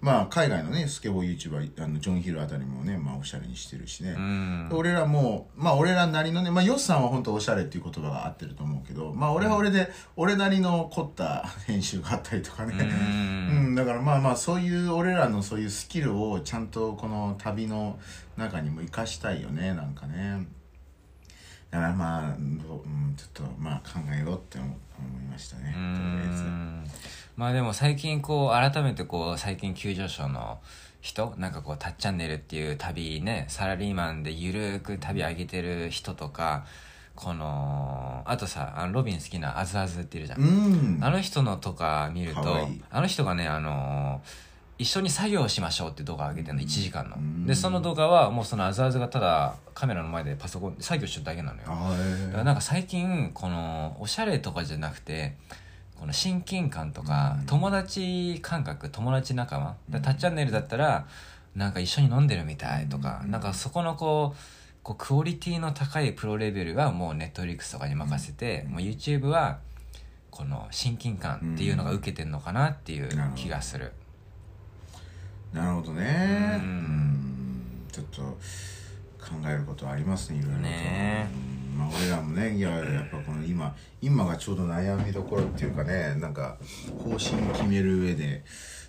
[0.00, 4.68] まあ海外のねスケボー YouTuber あのジョン・ヒルあたりもねまあおしゃれにしてるしね、うん。
[4.72, 12.74] 俺らもまあ俺らなりのねまあヨッさんは本当おしゃれっていう言葉が合ってると思うけどまあ俺は俺で、俺なりの凝った編集があったりとかね。
[12.78, 17.98] ううんん、だからまあまあそういう俺らのそういうスキルをちゃんとこの旅の
[18.36, 20.46] 中にも生かしたいよねなんかね。
[21.70, 24.66] だからまあ、どううん、ちょっとまあ考えようって思
[24.98, 25.70] 思いましたね。
[25.70, 26.42] うとりあえず。
[26.44, 26.84] ん
[27.38, 30.58] まあでも最近こう改めてこう最近急上昇の
[31.00, 36.64] 人なんかこう「タッチャンネル」っていう旅ねサラリーマンでゆるーく旅上げてる人とか
[37.14, 40.40] このあとさあのロビン好きなアズアズっているじゃん。
[40.40, 40.98] うん。
[41.00, 42.82] あの人のとか見るとかわいい。
[42.90, 44.48] あの人がねあのー
[44.80, 47.16] 一緒に作業をしましょうって動画上げてるの1時間の。
[47.16, 47.46] うん。
[47.46, 51.66] でその動画はもうそのあずあずがただカメラの前でパソコンで作業してるだけなのよ。
[51.66, 55.36] だからなんか最近このおしゃれとかじゃなくて
[55.98, 57.46] この親近感とかうん。
[57.46, 61.06] 友達感覚友達仲間だタッチャンネルだったら
[61.56, 64.38] なんか一緒に飲んでるみたいとかなんかそこのこう
[64.82, 69.58] こうクオリティの高いプロレベルはもうネットフリックスとかに任せてもう YouTube は
[70.30, 73.92] この親近感っていうのが受けてんのかなっていう気がする。
[75.52, 75.94] なるほど。
[75.94, 76.60] ね。
[76.62, 76.68] うん。
[76.68, 77.86] うん。
[77.90, 78.36] ちょっと考
[79.46, 80.62] えることはありますねいろいろと。
[80.62, 86.56] ねうんまあ俺らもねいややっぱこの今今がちょうど悩みどころっていうかねなんか
[87.04, 88.42] 方針決める上で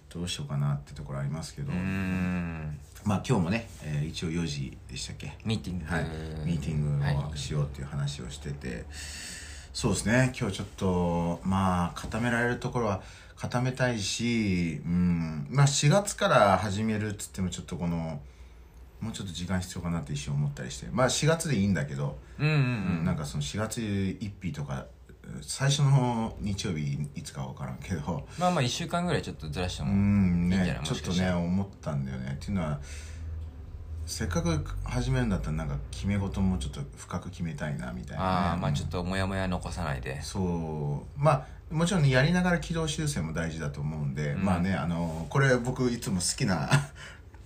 [0.09, 2.79] どうしようかなってところありますけど、うん。
[3.03, 5.37] まあ今日もね、えー一応4時でしたっけ？
[5.45, 5.85] ミーティング。
[5.85, 6.03] はい、
[6.45, 8.85] ミーティングをしようっていう話をしてて、
[9.71, 10.33] そうですね。
[10.37, 13.03] 今日ちょっとまあ固められるところは
[13.35, 18.19] 固めたいし、うん、まあ4月から始めるっつってもちょっとこの
[18.99, 20.87] もうちょっと時間必要かなって一瞬思ったりして。
[20.91, 22.59] まあ4月でいいんだけど、うんうんうう
[23.01, 24.85] んなんかその4月1日とか
[25.41, 28.27] 最初の日曜日いつか分からんけど。
[28.37, 30.81] まあまあ1週間ぐらいちょっとずらしてうもんいいんじゃない？
[30.81, 32.33] ねちょっとね思ったんだよね。
[32.33, 32.79] っていうのは
[34.05, 40.19] せっかく始めるんだったらなんか決め事もちょっと深く決めたいなみたいな、ね、ああまあちょっとモヤモヤ残さないで。
[40.23, 41.19] そう。
[41.19, 44.43] まあもちろんねやりながら軌道修正も大事だと思うんで、うん。
[44.43, 46.67] まあねあのこれ僕いつも好きな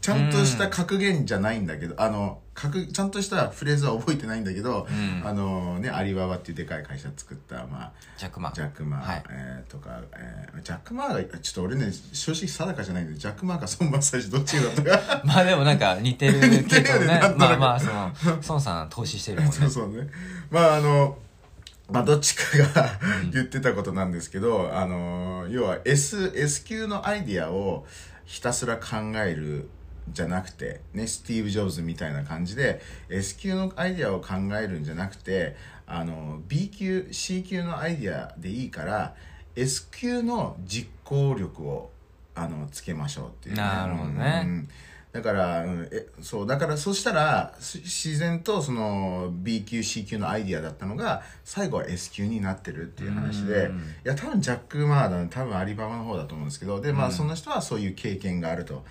[0.03, 5.25] ちゃんとした格言じゃないんだけど、あの格ちゃんとしたフレーズは覚えてないんだけど、うん。
[5.25, 9.23] あのねアリババっていうでかい会社作った、まあ、ジャックマンジャック・マー、はい。
[9.29, 15.21] えーとか、えージャック・マーがちょっと俺ね正直定かじゃないんでジャック・マーか孫正義どっちがだったか。
[15.25, 17.19] まあでもなんか似てる 似てるよねけどね。
[17.19, 17.49] なんとなく。
[17.51, 18.11] まあまあその
[18.49, 19.55] 孫さん投資してるもんね。
[19.57, 20.09] そうそうね。
[20.51, 21.17] まああの、
[21.89, 22.99] まあどっちかが
[23.31, 27.85] 言ってたことなんですけど、あの、要は S、S 級のアイディアを
[28.25, 29.69] ひたすら考える
[30.11, 39.15] じゃなくて、ね、スティーブ・ジョブズみたいな感じで、S 級のアイディアを考えるんじゃなくて、あの、B 級、C 級のアイディアでいいから、
[39.55, 41.91] S 級の実行力を、
[42.35, 44.43] あの、つけましょうっていう、なるほどね。
[44.45, 44.69] うん。
[45.13, 53.77] だから、うんえそうだからそしたらし自然とその B 級 C 級のアイディアだったのが最後は S 級になってるっていう話でうん。
[53.77, 58.83] いや多分ジャック・マーだ多分アリババの方だと思うんですけどでまあその人はそういう経験があると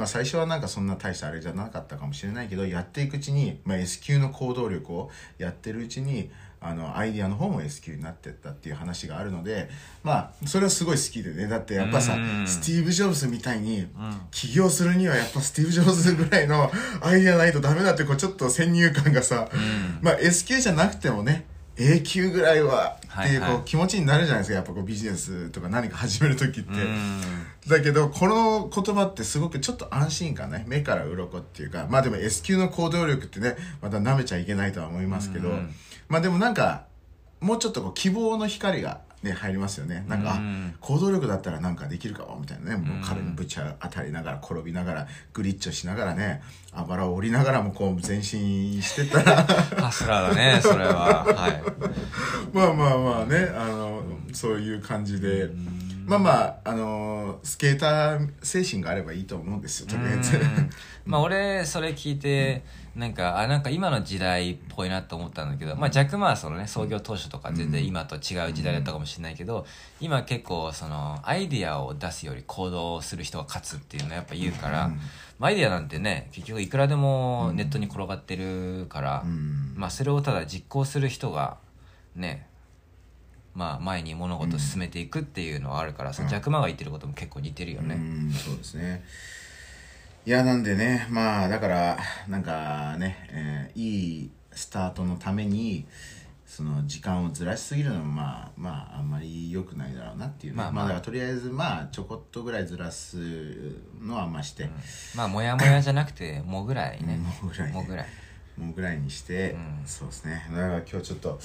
[0.00, 6.30] まあ最初はなんかそんな大したあれじゃなかったかもしれないけどやっていくうちに、まあ、S 級の行動力をやってるうちに
[6.62, 9.68] あのアイディアの方も S 級になってったっていう話があるので
[10.02, 11.48] まあそれはすごい好きでね。
[11.48, 12.46] だってやっぱさうん。
[12.46, 13.86] スティーブ・ジョブズみたいに
[14.30, 16.70] 起業するにはやっぱスティーブ・ジョブズぐらいの
[17.02, 19.50] アイディアないとダメだってこうちょっと先入観がさ、
[20.00, 21.44] まあ S 級じゃなくてもね
[21.76, 24.56] A 級ぐらいはっていうこう気持ちになるじゃないですか。
[24.56, 26.70] やっぱこうビジネスとか何か始める時って。
[26.70, 27.20] うん。
[27.66, 30.64] だけどこの言葉ってすごくちょっと安心感ね。
[30.68, 31.86] 目から鱗っていうか。
[31.88, 35.74] まあでも S 級の行動力ってねまた舐めちゃいけないとは思いますけど、うん。
[36.08, 36.84] まあでもなんか
[37.40, 40.04] もうちょっとこう希望の光がね入りますよね。
[40.08, 42.76] なんか、うんあ行動力だったらなんかできるかもみたいなね。
[42.76, 49.44] もう彼にぶち当たりながら転びながらグリッチをしながらねあばらを折りながらもこう前進してったら。
[49.80, 51.24] ハスラーだねそれは。
[51.24, 51.62] はい。
[52.52, 54.02] まあまあまあねあの
[54.32, 55.50] そういう感じで。
[56.06, 60.36] まあまああのスケーター精神があればいいと思うんですよとりあえず。
[60.36, 60.70] うん。
[61.04, 62.64] まあ俺それ聞いて
[62.96, 69.64] なんかあなんか今の時代っぽいなと思ったんだけどまあジャック・マーそのね創業当初とか全然今と違う時代だったかもしれないけど
[70.00, 75.00] 今結構そのアイディアを出すより行動する人が勝つっていうのはやっぱ言うから、うん。
[75.38, 79.74] まあアイディアなんてね結局いくらでもネットに転がってるから、うん。
[79.76, 81.58] まあそれをただ実行する人が
[82.16, 82.48] ね
[83.54, 87.94] まあ前に物事を進めていくっていうのはあるから、そのジャック・マーが言ってることも結構似てるよね。
[87.94, 88.32] うん。
[88.32, 89.04] そうですね
[90.26, 95.86] いやなんでねまあだからなんかね、えーいいスタートのために
[96.44, 100.56] その時間をずらしすぎるのもまあまああんまり良くないだろうなっていうね。
[100.58, 100.84] まあまあ。
[100.84, 103.16] まあだからとりあえずまあちょこっとぐらいずらす
[104.02, 104.68] のはまあして、
[105.16, 107.16] まあモヤモヤじゃなくてもうぐらいね。
[107.40, 107.68] もうぐらい。
[107.68, 108.06] ねもうぐらい。
[108.58, 109.82] もうぐらいにして、うん。
[109.86, 110.46] そうですね。
[110.50, 111.40] だから今日ちょっと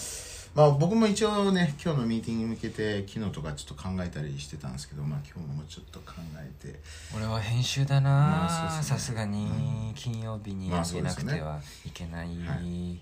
[0.55, 6.79] まあ僕も一応ね今日のミーティングに向けて昨日とかちょっと考えたりしてたんですけどまあ今日ももうちょっと考えて。
[7.13, 8.47] 俺は編集だな
[8.81, 12.93] さすがに金曜日にまああげなくてはいけない、はい。
[12.93, 13.01] い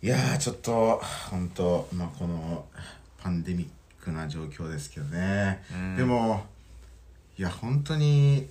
[0.00, 1.00] やーちょっと
[1.30, 2.64] 本当まあこの
[3.22, 3.68] パンデミッ
[4.02, 5.96] クな状況ですけどね、うん。
[5.98, 6.46] でも
[7.38, 8.48] いや本当に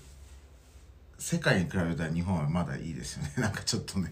[1.21, 3.33] 世界に比べたら日本はまだいいですよね。
[3.37, 4.09] なんかちょっとね。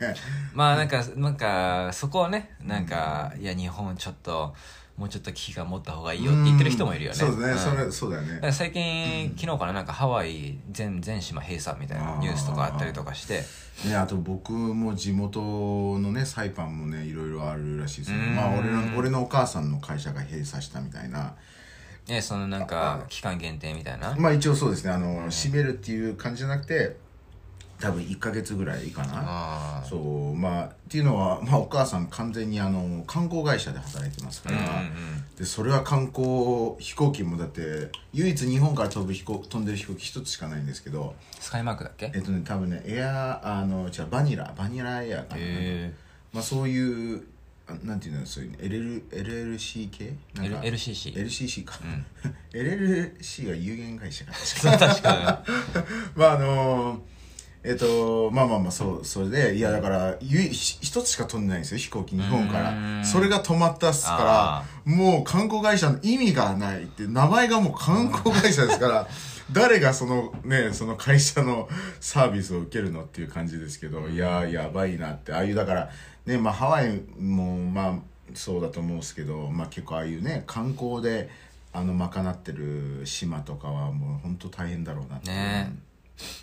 [0.54, 4.56] まあなんかなんかそこをねなんか、いや日本ちょっと
[4.96, 7.18] もうちょっと危機感持った方がいいよって言ってる人もいるよね。
[7.18, 7.58] そうですね、ん。
[7.58, 8.52] それそうだよね。
[8.52, 13.44] 最近、昨日からなんかハワイ全全島閉鎖みたいなニュースとかあったりとかして。
[13.86, 18.36] ね、あと僕も地元のねサイパンもねいろいろあるらしいですようん。
[18.36, 21.34] まあ俺の俺のお母さんの会社が閉鎖したみたたいな
[22.10, 24.16] えそのなんか期間限定みたいな。
[24.18, 24.92] まあ一応そうですね。
[24.92, 26.98] あの、閉めるっていう感じじゃなくて
[27.80, 29.82] 多分1ヶ月ぐらいかな。
[29.88, 30.36] そう。
[30.36, 34.58] まあっていうのは、まあ、お母さん完全にあの観光会社で働いてますから、
[35.38, 41.16] でそれは観光飛行機もだって唯一日本から飛ぶ飛行飛んでる飛行機一つしかないんですけど。
[41.40, 42.08] スカイマークだっけ？
[42.08, 45.94] へえっとね多分ねエアあの違うバニラバニラエアかな、え
[46.34, 47.22] まあ、そういうあ
[47.84, 50.14] なんていうのそういうの LL LLC 系？
[50.36, 52.36] なんか LCC LCC か、うん。
[52.54, 54.34] LLC は有限会社か。
[54.78, 55.44] 確か
[56.16, 57.02] まああの
[57.62, 63.02] えっと、まあまあまあ、そう、それで、いや、だから、ゆいひ一つしか飛んでないんですよ、飛行機、日本かうーら。
[63.02, 63.06] ん。
[63.06, 64.24] それが止まったっすあか
[64.86, 69.08] ら、もう観光会社の意味がないって、名前がもう観光会社ですから、
[69.52, 71.68] 誰がそのね、その会社の
[72.00, 75.90] サービスを受けるのっていう感じですけど、いやー、やばいなって、ああいう、だから、
[76.30, 77.96] ね、まあハワイも、まあ、
[78.34, 81.30] そうだと思うんですけど、まあ結構ああいうね、観光で、
[81.74, 85.30] あの、賄ってる島とかはもう本当大変だろうなって。
[85.32, 85.74] ね。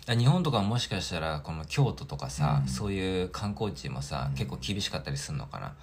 [0.07, 5.75] 日本とかもしかしたらこの京都とかさ、そういう観光地もさ結構厳しかったりするのかな？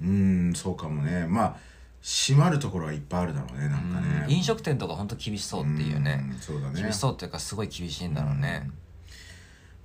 [0.00, 1.26] うーんそうかもね。
[1.26, 1.56] まあ
[2.00, 4.26] 閉まるところはいっぱいあるだろうねなんかね。
[4.28, 6.24] 飲食店とか本当厳しそうっていうね。
[6.32, 6.80] うんそうだね。
[6.80, 8.70] 厳しそうっていうかすごい厳しいんだろうね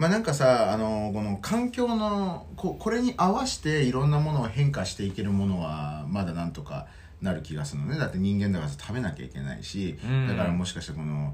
[0.03, 6.87] まあなんかさあのこの環境のここれに合わせていろんなものを変化していけるものはまだなんとか
[7.21, 7.97] なる気がするのね。
[7.97, 10.27] だって人間だから食べなきゃいけないし、うん。
[10.27, 11.33] だからもしかしてこの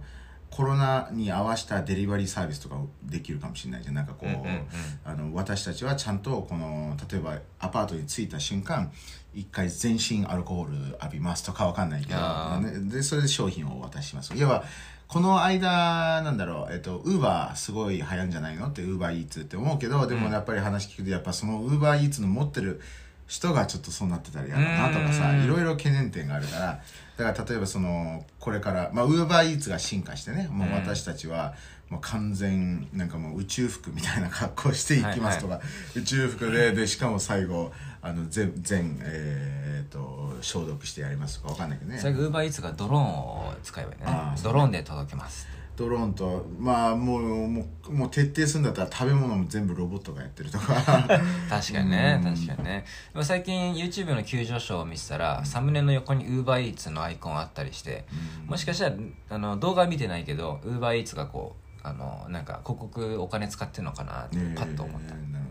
[0.51, 3.95] コロナに合わせたデリバリーサービスとかできるかもしれないじゃん。
[3.95, 4.65] なんかこう、うんうんうん。
[5.03, 8.91] あの私たちはちゃんとこの例えばアパートに着いた瞬間
[9.34, 14.32] 一回全身アルコール浴びますとかわかんないけど、あね、でそれで商品をお渡しします。
[14.36, 14.63] 要は
[15.10, 18.67] この間なんだろうえっとウーバーすごい流行んじゃないの？
[18.67, 22.80] ってウーバーイーツって思うけどでもやっぱり話聞くとやっぱそのウーバーイーツの持ってる
[23.28, 25.43] 人がちょっとそうなってたら嫌だなとかさうん。
[25.43, 26.80] いろいろ懸念点があるから。
[27.17, 31.56] だから例えばそのこれからまあウーバーイーツが進化してねもう私たちは
[31.89, 35.60] もう完全なんかもう宇宙服みたいな格好していきますとか、
[35.95, 41.97] 宇宙服ででしかも最後あの全全えー、っと消毒してやりますとかわかんないけどね。
[41.97, 44.41] それがウーバーイーツがドローンを使えばいいね。
[44.43, 50.73] ドローンで届けますドローンとまあもうもうもう徹底するんだったら食べ物も全部ロボットがやってるとか。
[51.49, 52.33] 確かにねうん。
[52.35, 52.85] 確かにね。
[53.13, 58.05] でも最近 YouTube の急上昇を見てたらサムネの横に UberEats のアイコンあったりして
[58.45, 58.95] もしかしたら
[59.29, 65.48] あの動画は見てないけど UberEats がこうあのなんか広告お金使ってんのかなってパッと思った、えーなる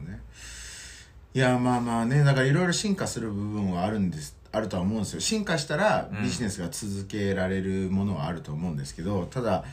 [1.38, 5.20] いやまあまあねだからいろいろ進化する部分はあるんですあるとは思うんですよ。
[5.20, 9.64] 進化したらビジネスが続けられるものはあると思うんですけど、ただ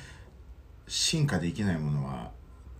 [0.88, 2.30] 進化できないものは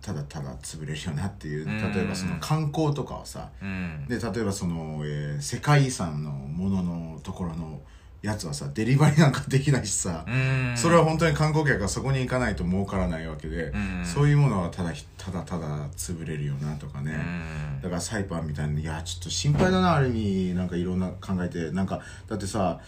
[0.02, 1.66] ただただ潰れるよなっていう。
[1.66, 1.92] うん。
[1.92, 3.50] 例えばその観光とかはさ。
[3.60, 4.06] うん。
[4.08, 7.80] で例えばその、えー世界遺産のもののところの
[8.26, 10.74] やつはさデリバリーなんかできないしさ、うん。
[10.76, 14.04] それは本当に観光客がそこに行かないと儲からないわけで、うん。
[14.04, 17.80] そういうものはただひただただ潰れるよなとかね、うん。
[17.82, 20.10] だからサイパンみたいにいやちょっと心配だなある意
[20.50, 21.70] 味なんかいろんな考えて。
[21.70, 22.80] なんかだってさ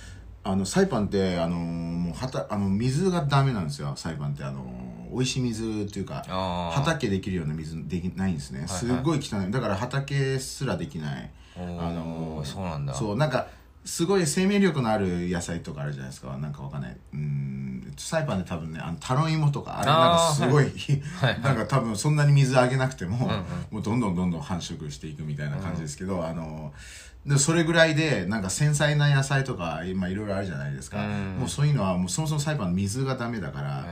[0.45, 4.45] あのサイパンってあのもうはたあの水がダメなんですよサイパンって。
[4.45, 4.65] あの
[5.11, 6.23] 美味しい水っていうか
[6.73, 9.51] 畑できるような水できないんですね、はいすっごい汚い。
[9.51, 11.31] だから畑すらできない。
[11.57, 11.61] あ
[11.93, 12.95] のそうなんだ。
[12.95, 13.49] そうなんか
[13.89, 16.37] すごい生命力のある野菜とかあるじゃないですか。
[16.37, 16.97] なんかわかんない。
[17.15, 17.95] うん。
[17.97, 20.65] サイパンで多分ねあのタロイモとかあれなんかすごい
[21.17, 23.29] はいなんか多分そんなに水あげなくても、んうん。
[23.71, 26.75] もうどんどんどんどん繁殖していくみたいな感じですけど、あの
[27.25, 31.37] でそれぐらいでなんか繊細な野菜とか今いろいろあるじゃないですか、うん。
[31.39, 33.87] もうそういうのはもうそもそもサイパンの水がダメだから、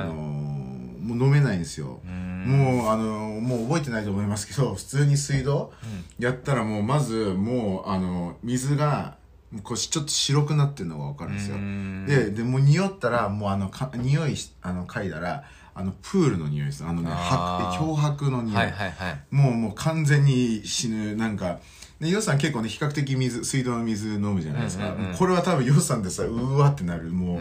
[0.00, 2.44] あのもう飲めないんですよ、ん。
[2.44, 5.72] もうあのもう覚えてないと思いますけど普通に水道
[6.18, 9.16] やったらもうまずもうあの水が
[9.62, 11.56] こうしちょっと白くなってるのが分かるんですよ。
[11.56, 12.06] うん。
[12.06, 16.84] ででもう匂ったらもうあのか匂いしあの嗅いだらあのプールの匂いです。
[16.84, 19.34] あのね漂白の匂い、はいはいはい。
[19.34, 21.58] もうもう完全に死ぬなんか。
[22.00, 25.16] でヨウさん結構ね比較的水水道の水飲むじゃないですか、うんうんうん。
[25.16, 27.04] これは多分ヨウさんでさうわってなる。
[27.04, 27.40] もう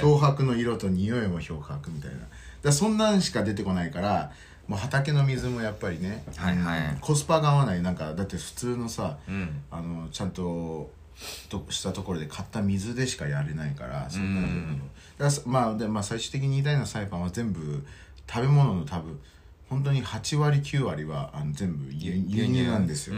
[0.00, 2.16] 漂白の色と匂いも漂白みたいな。
[2.62, 4.32] だそんなんしか出てこないから
[4.66, 6.80] もう畑の水もやっぱりね、はいはい。
[6.80, 7.82] うんコスパが合わない。
[7.82, 9.62] なんかだって普通のさ、うん。
[9.70, 10.90] あのちゃんと
[11.48, 17.84] としたところで買った水でしかやれないからそだからまあで、まあ、最終的に言いたいのはサイパンは全部
[18.28, 19.18] 食べ物の多分
[19.68, 22.66] 本当に8割9割はあの全部輸輸入。
[22.66, 23.14] なんですよ、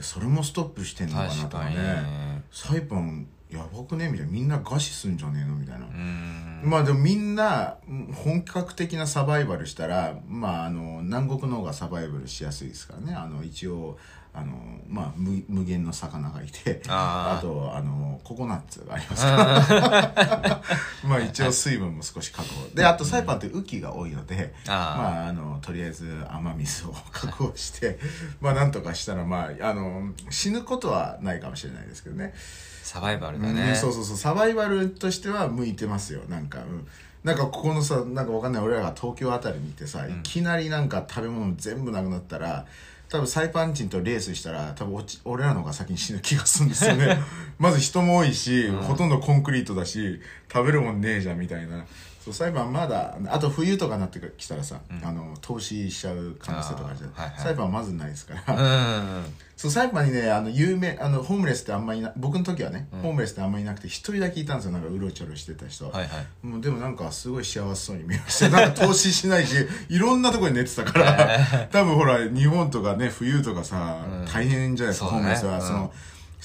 [0.00, 2.42] それもストップしてんのかなとかね。
[2.52, 4.32] サイパンやばくねみたいな。
[4.32, 5.56] みんな餓死すんじゃねえの？
[5.56, 6.62] みたいな、うん。
[6.64, 13.14] まあでもみんなうん本格的なサバイバルしたらまああの南国の方がサバイバルしやすいですからね。
[13.14, 13.98] あの一応
[14.34, 14.52] あの
[14.88, 19.22] まあ無無限の魚がいてあとあのココナッツがあります。
[19.22, 20.62] から
[21.08, 22.68] まあ一応水分も少し確保。
[22.74, 27.98] であとサイパンって雨季が多いのでまああのとりあえず雨水を確保して
[28.40, 32.34] まあなんとかしたらまああの死ぬことはないかもしれないですけどね。
[32.82, 34.16] サバイバルだうんねそうそうそう。
[34.16, 36.20] サバイバルとしては向いてますよ。
[36.28, 36.86] なんか、うん、
[37.22, 38.62] なんかここのさなんかわかんない。
[38.62, 42.66] 俺らが東京あたりに行ってさ、いきなりなんか食べ物全部なくなったら
[43.14, 47.18] 多分サイパンチンとレースしたら多分俺らの方が先に死ぬ気がするんですよね。
[47.60, 50.20] まず人も多いし、ほとんどコンクリートだし
[50.52, 51.84] 食べるもんねえじゃんみたいな
[52.24, 57.38] そう裁判まだあと冬とかになってきたらさ、あの投資しちゃう可能性とかじゃはいはい。
[57.38, 59.24] 裁判はまずないですから、うん
[59.56, 64.72] そう裁判にねあの有名あのホームレスってあんまり僕の時はね、ホームレスってあんまりいなくて一人だけいたんですよ。
[64.72, 66.46] なんかうろちょろしてた人、はいはい。
[66.46, 68.48] もうでもなんかすごい幸せそうに見えました。
[68.50, 69.54] なんか投資しないし
[69.90, 71.68] いろんなところに寝てたから。
[71.70, 75.12] 多分ほら日本とかね冬とかさ、大変じゃないですか、ね。
[75.12, 75.66] ホームレスは、うん。
[75.66, 75.92] その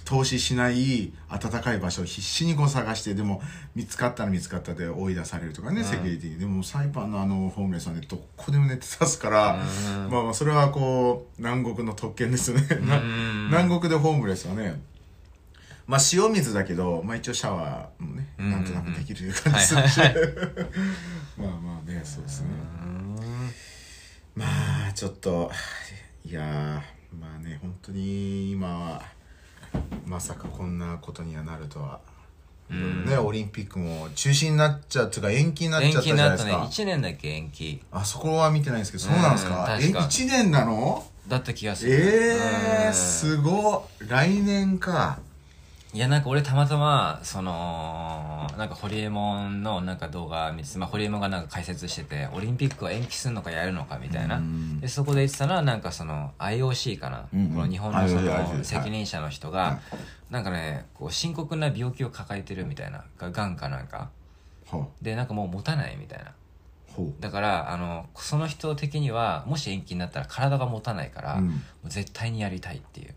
[0.10, 3.44] 投資しない暖かい場所を必死にこう探してでも
[3.76, 6.40] 見つかったら見つかったで追い出されるとかね、セキュリティに。
[6.40, 9.64] でもサイパンのあのホームレスはねどこでも寝てたっすから、
[10.10, 13.00] まあまあそれはこう南国の特権ですよね、な
[13.50, 14.82] 南国でホームレスはね
[15.86, 20.00] まあ塩水だけど、まあ一応シャワーもね、なんとなくできる感じするし。
[21.38, 22.48] まあまあね、そうですね。
[24.36, 24.46] ま
[24.88, 25.52] あちょっと、
[26.26, 29.19] いやー、まあね、本当に今は、
[30.06, 32.00] まさかこんなことにはなるとは。
[32.72, 36.70] いろいろね、オリンピックも中止になっちゃうというか延期になっちゃ延ったじゃないです期になったねか。
[36.72, 39.68] 1年だっけ延期あそこは見てないんですけど、そうなんですか？
[39.82, 41.04] え、うん確か1年なの？
[41.28, 44.08] だった気がするええー、うんすごい。
[44.08, 45.18] 来年か。
[45.92, 54.38] いやなんか俺たまたまそのなんかホリエモンのなんか動画見てて、まあ、ホリエモンがなんか解説しててオリンピックは延期するのかやるのかみたいな。
[54.38, 54.80] うん。
[54.80, 57.50] でそこで言ってたのはなんかその IOC かな、うんうん。
[57.50, 59.80] この日本のその責任者の人が
[60.30, 63.04] なんかねこう深刻な病気を抱えてるみたいな。
[63.18, 64.10] ががんかなんか。
[64.68, 66.34] ほでなんかもう持たないみたいな。
[67.20, 71.42] だからあのその人的にはもし延期になったら体が持たないから、
[71.84, 73.10] う絶対にやりたいっていう。
[73.10, 73.14] あ、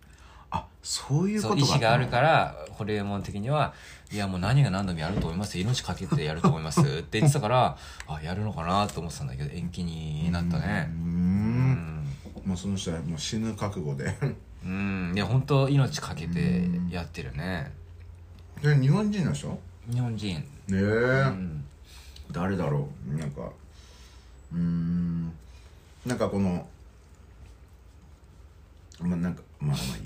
[0.82, 2.10] そういうこと意思があるら。
[2.10, 3.72] からホリエモン的には
[4.10, 5.56] いやもう何が何度もやると思います。
[5.58, 7.76] よ命かけてやると思いますって言ってたから
[8.08, 12.04] あやるのかなと思ってたんだけど延期になったうねん。
[12.44, 14.12] もうその人はもう死ぬ覚悟で。
[14.64, 15.12] うん。
[15.14, 17.72] いや本当命かけてやってるね。
[18.60, 19.48] で日本人の人？
[19.48, 19.58] ね
[19.90, 20.44] 日本人。
[20.70, 21.64] え、うん。
[22.30, 23.16] 誰だろう？
[23.16, 23.42] なんか
[24.52, 25.32] うーん。
[26.06, 26.66] なんかこの
[29.00, 29.96] まあなんかまあまあ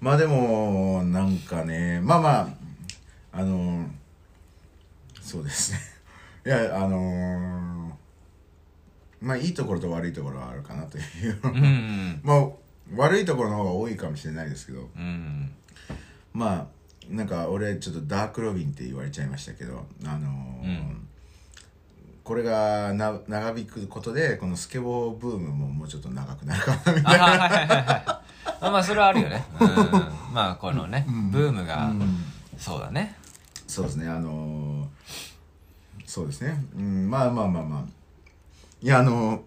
[0.00, 2.48] まあでもなんかねまあまあ
[3.32, 3.86] あの
[5.20, 5.78] そうですね。
[6.46, 7.96] いやあの
[9.20, 11.38] まあいいところと悪いところはあるかなという。
[11.42, 12.20] うん。
[12.24, 12.48] まあ
[12.96, 14.88] 悪いところの方が多いかもしれないですけど。
[14.96, 15.52] うん。
[16.32, 16.80] まあ
[17.10, 21.06] なんか俺ちょっとダークロビンって言われちゃいましたけどあのーうん
[22.22, 29.44] これがな長引くことでこのスケボーブームももうちょっと長くなるかなみたいなあはいはいはいはいあまあそれはあるよね。
[29.60, 29.68] うん。
[30.34, 31.86] まあこのねブームが。
[31.86, 32.16] うん。
[32.58, 33.16] そうだね。
[33.66, 34.08] そうですね。
[34.08, 34.86] あのー
[36.06, 36.64] そうですね。
[36.76, 37.10] うん。
[37.10, 37.84] まあまあまあまあ。
[38.82, 39.40] いやあのー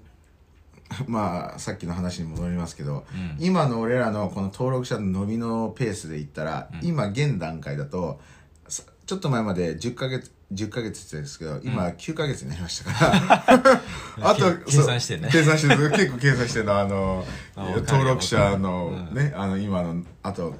[1.07, 3.35] まあさっきの話に戻りますけど、うん。
[3.43, 8.19] 今の俺らのこの登録者の伸びのペースで言ったら、今現段階だと
[8.67, 13.81] さちょっと前まで10ヶ月10ヶ月って言ってたんですけど今9ヶ月になりましたから、
[14.31, 15.29] あと計算してんね。
[15.31, 15.89] 計算してる。
[15.91, 17.25] 結構計算してるのあの
[17.85, 20.55] 登録者のね、あの今のあと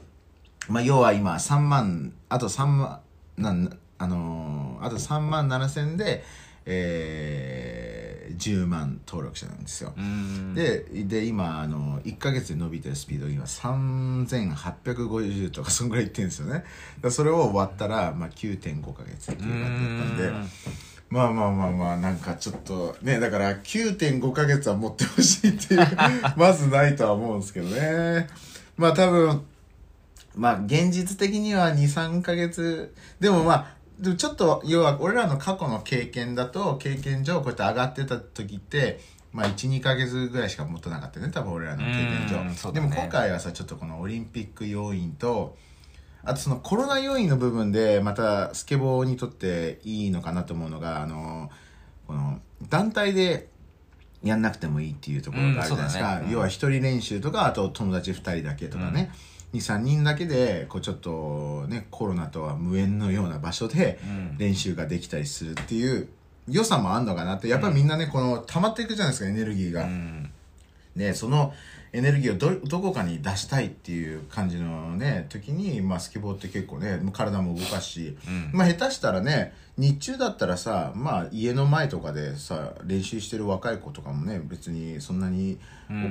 [0.67, 2.99] まあ要は今3万あと3万
[3.37, 6.23] なんあのーあと3万7千で
[6.65, 7.92] えー、
[8.37, 10.53] 10万登録者なんですよ、うん。
[10.53, 16.63] でで今あの1か月で伸びてるスピード今3850とかそんぐらいいってるんですよね。
[17.09, 20.27] それを割ったら、まあ、9.5か月っていう感じだったんで。
[20.27, 20.49] うん。
[21.09, 25.87] まあまあまあまあなんかちょっとねだから9.5か月は持ってほしいっていう
[26.35, 28.27] まずないとは思うんですけどね。
[28.77, 29.43] まあ多分
[30.35, 32.95] まあ現実的には23か月。
[33.19, 38.99] でもまあでもちょっと要は俺らの過去の経験だと経験上こうやって上がってた時って
[39.31, 41.31] まあ12か月ぐらいしか持たなかったよね。
[41.31, 42.53] 多分俺らの経験上、ね。
[42.81, 45.57] も今回はさちょっとこのオリンピック要因と
[46.21, 51.49] あとそのコロナ要因の部分でまたスケボーにとっていいのかなと思うのがあの
[52.05, 53.47] この団体で
[54.21, 56.25] やんなくてもいいっていうところがあるじゃないですか、うんね。
[56.27, 56.31] うん。
[56.33, 59.11] 要は一人練習とかあと友達2人だけとかね、
[59.53, 64.37] 23人だけでこうちょっとねコロナとは無縁のような場所でうん。
[64.37, 66.09] 練習ができたりするっていう
[66.49, 67.47] 良さもあんのかなって。
[67.47, 69.83] やっぱりみんなねこの溜まっていくじゃないですかエネルギーが。
[69.83, 70.31] うん。
[70.95, 71.53] ね、その
[71.93, 78.49] エネルギーをどどこかに出したいっていう感じのね時に、まあ、スケボーって結構ね体も動かすし、うん。
[78.51, 85.59] まあ、下手したらね日中だったらさ、まあ、家の前とかでさ練習してる若い子とかもね別にそんなに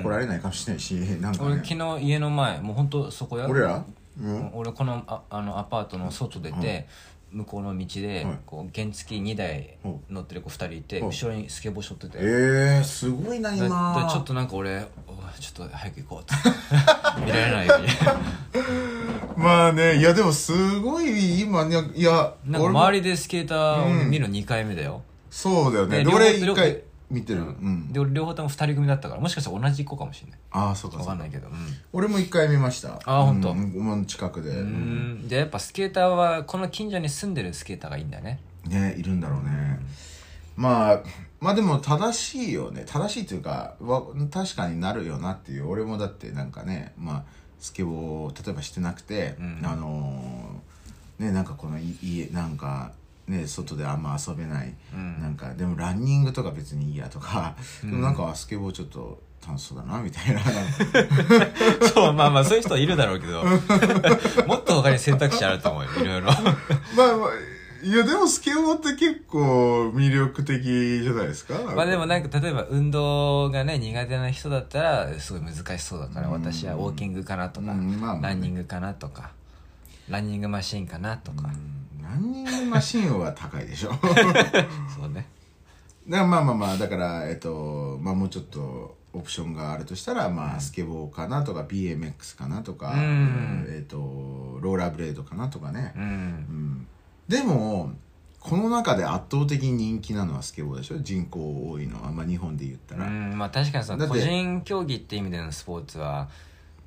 [0.01, 3.49] 怒られないかもしれないし、 なんか俺ね昨日家の前もう本当そこや。
[3.49, 3.85] 俺ら、
[4.20, 6.87] うん、俺このああのアパートの外出て、
[7.33, 8.39] 向こうの道で、はい。
[8.47, 9.78] こう原付2台
[10.11, 16.35] 乗ってる子2人いて、はい後ろにスケボーしょってて、えー、すごいなだ今だちょっとなんか俺おちょっと早く行こうって。
[17.24, 17.89] 見られないように。
[19.43, 24.11] まあねいやでもすごい今ねいやなんか俺も周りでスケーターをうん。
[24.11, 26.05] 見るの2回目だよ、そうだよね。
[26.55, 26.83] 回
[27.13, 27.43] 見てる。
[27.43, 27.93] うん。
[27.93, 30.41] で俺両方とも2人組だったからもしかしたら同じ子かもしれない。
[30.51, 31.13] ああそうかそうか。
[31.13, 31.49] 分かんないけど。
[31.49, 31.55] うん。
[31.93, 32.99] 俺も一回見ました。
[33.05, 33.53] あ本当？
[33.53, 34.51] うんもう近くで。
[34.51, 35.29] うーん。
[35.29, 38.41] でやっぱスケーターはこの近所に住んでるスケーターがいいんだね。
[38.67, 39.79] ねいるんだろうね。
[40.57, 41.03] まあ
[41.41, 42.85] まあでも正しいよね。
[42.87, 44.03] 正しいというかわ
[44.33, 45.69] 確かになるよなっていう。
[45.69, 47.25] 俺もだってなんかねまあ
[47.61, 49.61] スケボー例えばしてなくて、うん。
[49.65, 52.93] あのーねなんかこのい家なんか
[53.29, 55.20] ね外であんま遊べない、うん。
[55.20, 60.41] なんかでもランニングとか別にいいやとか、でもなんかスケボーちょっと楽しそうだなみたいな。
[61.95, 63.43] そうまあまあそういう人いるだろうけど。
[64.47, 66.27] もっと他に選択肢あると思うよいろいろ。
[66.27, 66.37] まあ
[67.16, 67.31] まあ
[67.85, 71.55] いやでもスケボーって結構魅力的じゃないですか？
[71.75, 76.33] まあでもなんか例えば運動がね苦手な人だったらすごい難しそうだからうん。
[76.35, 78.01] 私はウォーキングかなとか、うん。
[78.01, 78.23] まあまあね。
[78.29, 79.31] ランニングかなとか
[80.09, 83.93] ランニングマシンかなとか、うんランニングマシンは高いでしょ。
[84.95, 85.27] そうね。
[86.09, 93.67] だからまあまあまあだからえっとまあもうちょっとオプションがあるとしたらまあスケボーかなとか BMX かなとか、うん。
[93.69, 93.97] えっと
[94.61, 95.93] ローラーブレードかなとかね。
[95.97, 96.07] う、うん。
[96.07, 96.87] ん、
[97.29, 97.93] でも
[98.41, 100.99] この中で圧倒的に人気なのはスケボーでしょ。
[100.99, 103.39] 人口多いのは、まあ、日本で言ったら、うん。
[103.39, 106.29] まあ確かにその個人競技って意味でのスポーツは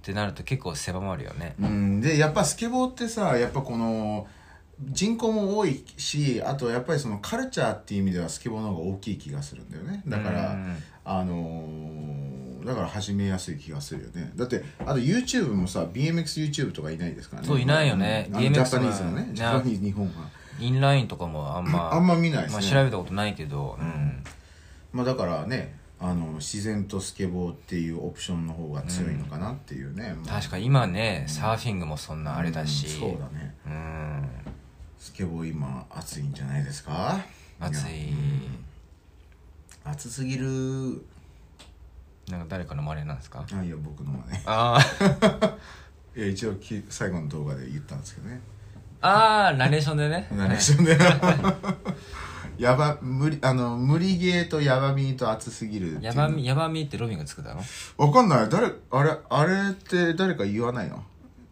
[0.02, 1.56] ってなると結構狭まるよね。
[1.60, 4.28] うん、でやっぱスケボーってさやっぱこの
[4.84, 10.04] 人口も多いしあとやっぱりそのカルチャーっていう意味ではスケボーの方が大きい気がするんだよね。
[10.08, 10.78] だから、うん。
[11.06, 14.32] あのーだから始めやすい気がするよね。
[14.36, 17.48] だってあと YouTube もさ BMXYouTube とかいないですからね。
[17.48, 18.28] そういないよね。
[18.34, 20.12] あのジ BMX ャパニーズのねはジャパニーズ日本は。
[20.60, 24.24] インラインとかもあんまあんま見ないですまあ、ね調べたことないけど、うん。
[24.92, 30.40] まあだからねあの自然とスケボーっていうオプションの方が強いのかなっていうね、まあ。
[30.40, 33.56] 確か今ねサーフィングもそんなあれだし、うんそうだね。
[33.68, 34.30] うん
[35.06, 37.20] スケボー今熱いんじゃないですか？
[37.60, 38.10] 暑い。
[38.10, 38.16] や
[39.86, 39.92] うん。
[39.92, 40.48] 暑すぎる。
[42.28, 43.46] なんか誰かの真似なんですか？
[43.54, 45.58] あいや僕のはねあー。
[46.18, 48.42] いや一応き最後の動画で言ったんですけどね。
[49.02, 50.28] あーナレーションでね。
[50.32, 50.98] 何でしょうね
[52.58, 57.62] やば無理あの無理ゲーとヤバみと熱すぎるヤバミヤバミってロビンが作ったの？
[57.98, 58.50] わかんない。
[58.50, 61.04] 誰あれあれって誰か言わないの？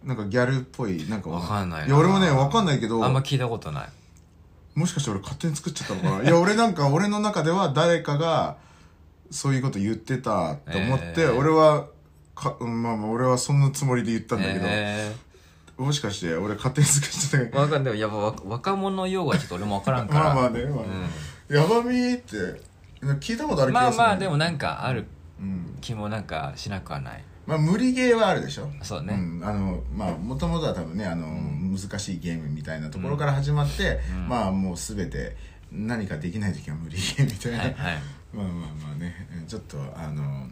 [0.03, 1.79] なんかギャルっぽいなんかわかんない。
[1.81, 3.89] ないや俺もねわかんないけどあんま聞いたことない。
[4.75, 6.23] もしかして俺勝手に作っちゃったのかな？
[6.23, 8.57] いや俺なんか俺の中では誰かが
[9.31, 11.87] そういうこと言ってたと思って、えー俺は
[12.35, 15.15] かうんまあまあ俺はそんなつもりで言ったんだけど、え
[15.77, 17.99] もしかして俺勝手に作っちゃったー、わかんない。
[17.99, 20.25] やっぱわ若者用語はちょっと俺もわからんから。
[20.25, 20.85] まあまあね、まあ
[21.53, 22.61] ヤバみって
[23.19, 25.05] 聞いたことある気まあがする、まあでもなんかある
[25.39, 25.77] うん。
[25.81, 28.69] 気もなんかしなくはないまあ無理ゲーはあるでしょ。
[28.81, 29.13] そうね。
[29.15, 34.27] ん、あのまあもともとは多分ねあの、難しいゲームみたいなところから始まって、うん。
[34.29, 35.35] まあもう全て
[35.71, 38.01] 何かできない時は無理ゲーみたいな、はいはい。
[38.33, 38.53] まあまあ
[38.87, 39.27] まあね。
[39.37, 40.47] うんちょっとあの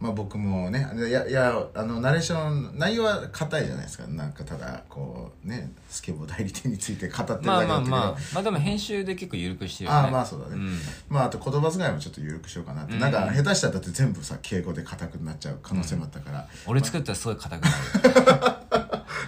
[0.00, 4.06] まあ僕もねいやいやあのナレーション内容は硬いじゃないですか。
[4.06, 8.16] なんかただこうねスケボー代理店について語ってるだけまあだったけどまあまあ。
[8.32, 10.02] まあでも編集で結構緩くしてるよね。
[10.04, 10.70] ああまあそうだね、ん。
[11.10, 12.98] まああと言葉遣いもちょっと緩くしようかなって、うん。
[12.98, 17.74] なんか下手したらだって全部さ敬語で硬くなっちゃう可能性もあったから、俺作ったらすごい硬くなる。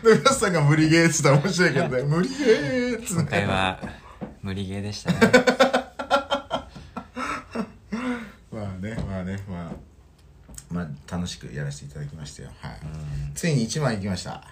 [0.15, 2.03] で皆さんが無理ゲーっつったら面白いけどね。
[2.03, 3.79] 無理ゲーっつっ今て回は
[4.41, 5.19] 無理ゲーでしたね。
[8.51, 9.92] まあねまあねまあ
[10.73, 12.51] まあ楽しくやらせていただきましたよ。
[12.61, 13.35] はい、うん。
[13.35, 14.45] ついに1万いきました。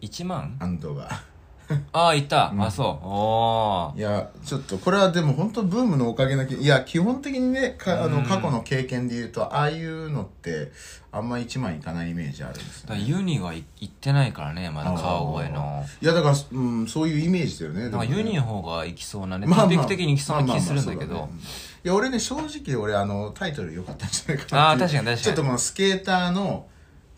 [0.00, 0.56] 1万？
[0.60, 1.22] 安藤が
[1.92, 3.06] ああいった、あそう。
[3.06, 3.98] おー。
[3.98, 10.72] いやちょっとこれはでも本当ブームのおかげなきいや基本的にねかあのうん過去の経験で言うとああいうのって
[11.10, 15.84] あんま1万いかないイメージあるんですだからねユニがい行ってないからねまだ川越の。
[16.02, 18.18] いやだから、うん、そういうイメージだよねなんかでもね。
[18.18, 21.14] ユニの方が行きそうなねまあまあ定期的に行きそうな気するんだけど。
[21.14, 24.88] まあまあまあそうねいや俺ね正直俺あのタイトル良かったんじゃないかなああっていう。
[24.88, 25.18] 確かに確かに。
[25.18, 26.66] ちょっとこのスケーターの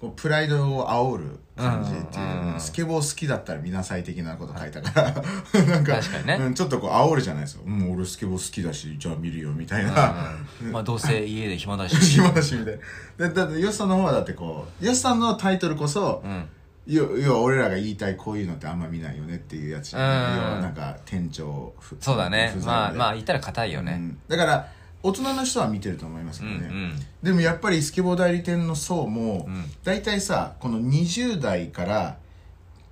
[0.01, 5.12] こうプライドを煽る感じっていう、うんうんスケボー好きだったら見なさい的なこと書いたから。
[5.64, 6.38] なんか確かにね。
[6.40, 11.97] うん、ちょっとこう煽るじゃないですか「うん俺スケボー好きだしじゃあ見るよ」みたいな、うんまあどうせ家で暇だし。
[12.01, 12.78] 暇だしみたい
[13.18, 13.28] な。
[13.28, 16.49] でだってヨシさんの方はだってこうヨシさんのタイトルこそ、うん。
[16.86, 20.57] 要要は俺らが言いたいこういうのってあんま見ないよねっていうやつじゃない。
[20.57, 22.55] うんなんか店長ふそうだね。
[22.64, 23.92] まあまあ言ったら硬いよね。
[23.92, 24.18] うん。
[24.28, 24.68] だから
[25.03, 26.92] 大人の人は見てると思いますうんうけどね、ん
[27.22, 29.64] でもやっぱりスケボー代理店の層も、うん。
[29.84, 32.18] 大体さこの20代から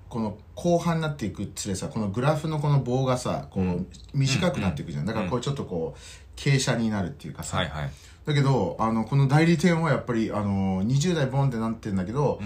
[0.08, 7.90] この後半になっていくつれさこのグラフのこの棒がさこう短くなっていくじゃん、だからこうちょっとこう傾斜になるっていうかさ、はいはい。
[8.26, 12.40] だけどあのこの代理店はやっぱりあの20代ボンってなってるんだけど、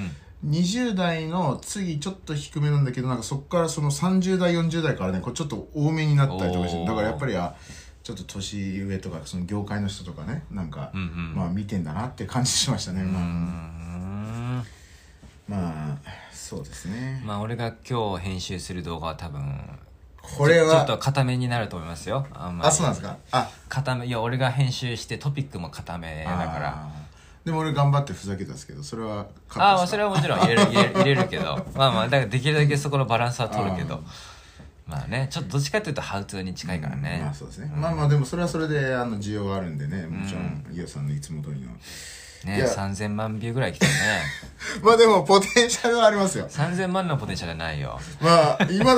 [0.47, 7.55] 20代の次ちょっと低めなんだけどなんかそこからその30代40代からねこうちょっと多めになったりとかしてだからやっぱりあ
[8.09, 11.35] ちょっと年上とかその業界の人とかねなんか、うんうん。
[11.35, 14.65] まあ見てんだなって感じしましたね、まあ
[15.47, 15.99] まあ
[16.33, 19.61] そうですね、まあ俺が今日編集する動画は多分
[20.23, 22.27] これちょちょっとは固めになると思いますよ。
[22.33, 22.69] あんまり。
[22.71, 23.19] あそうなんですか？
[23.31, 23.51] あ。
[23.69, 26.89] 固めいや俺が編集してトピックも固めだから。
[27.45, 31.67] でも俺頑張ってふざけたんですけどそれはああそれはもちろん入れる入れる入れるけど。
[31.75, 34.03] まあまあだからできるだけそこのバランスは取るけど
[34.89, 41.71] まあねちょっとどっちかっていうとハウツーに近いからね、まあそうですね、まあまあでもそれはそれであの需要があるんでねもちろん伊代さんのいつも通りの。
[42.45, 42.67] ねいや。
[42.67, 43.99] 3000万ビューぐらい来てるね。
[44.83, 46.49] まあでもポテンシャルはありますよ。
[46.49, 48.01] 3000万のポテンシャルはないよ。
[48.21, 48.95] まあ今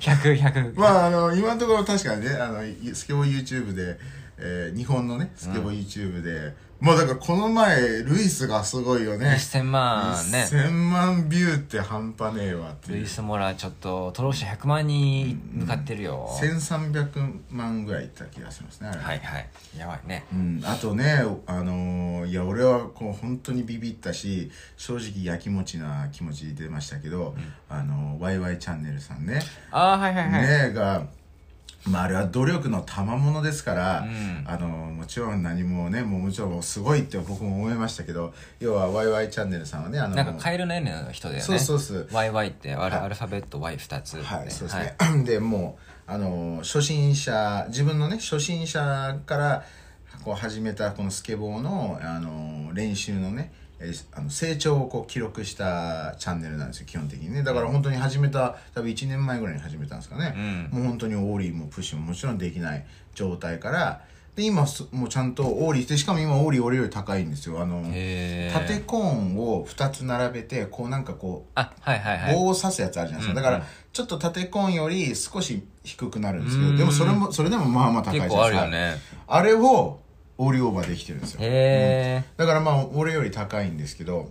[0.00, 2.60] 100100 まああの今のところ確かにねあの
[2.94, 3.98] スケボー YouTube で、
[4.38, 9.36] えー日本のねスケボー YouTube で、まあだからこの前ルイスがすごいよね。
[9.38, 10.46] 1000万ね。
[10.50, 18.98] 1000万ビューって半端ねえわってルイス・モラちょっと登録者100万に向かってるよ、1300万ぐらいいった気がしますねあれ。
[18.98, 19.48] はいはい。
[19.78, 20.24] やばいね。
[20.32, 27.34] うん、あとね、あのーいや俺はこう本当にビビったし正直やきもちな気持ち出ましたけど、
[27.68, 29.40] あのワイワイチャンネルさんね。
[29.70, 31.06] ああはいはいはい、ねが、
[31.88, 34.44] まあ、あれは努力の賜物ですから、うん。
[34.46, 41.44] あのもちろん何もねもうもちろんすごいって僕も思いましたけど要はワイワイチャンネルさんはねあのなんかカエルの N の人だよね。
[41.44, 42.08] そうそうそう。
[42.10, 43.04] YY ってアル,、はい。
[43.04, 44.96] アルファベット Y2 つ、はい、そうですね。
[45.24, 45.78] で、も
[46.08, 49.64] う、あの、初心者、自分のね、初心者から、
[50.24, 57.42] こう始めたこのスケボーの、あの、練習のね、えーあの成長をこう記録したチャンネルなんですよ、基本的にね。
[57.42, 60.68] だから本当に始めた、多分1年前ぐらいに始めたんですかね。
[60.70, 64.02] もう本当にオーリーもプッシュももちろんできない状態から、
[64.36, 67.58] で、今す、もうちゃんとオーリーして、しかも今オーリー俺より高いんですよ。
[67.60, 73.40] あの、縦コーンを2つ並べて、こうなんかこう、あはいはいはい棒を刺すやつあるじゃないですか。
[73.40, 73.64] だから、
[73.94, 78.70] ちょっと縦コーンより少し低くなるんですけど、うんでもそれも、それでもまあまあ高いじゃ結ないですか。
[78.70, 78.96] ね
[79.26, 80.00] あれを、
[80.38, 81.40] オーオーバーできてるんですよ。
[81.42, 84.30] へえだからまあ、俺より高いんですけど、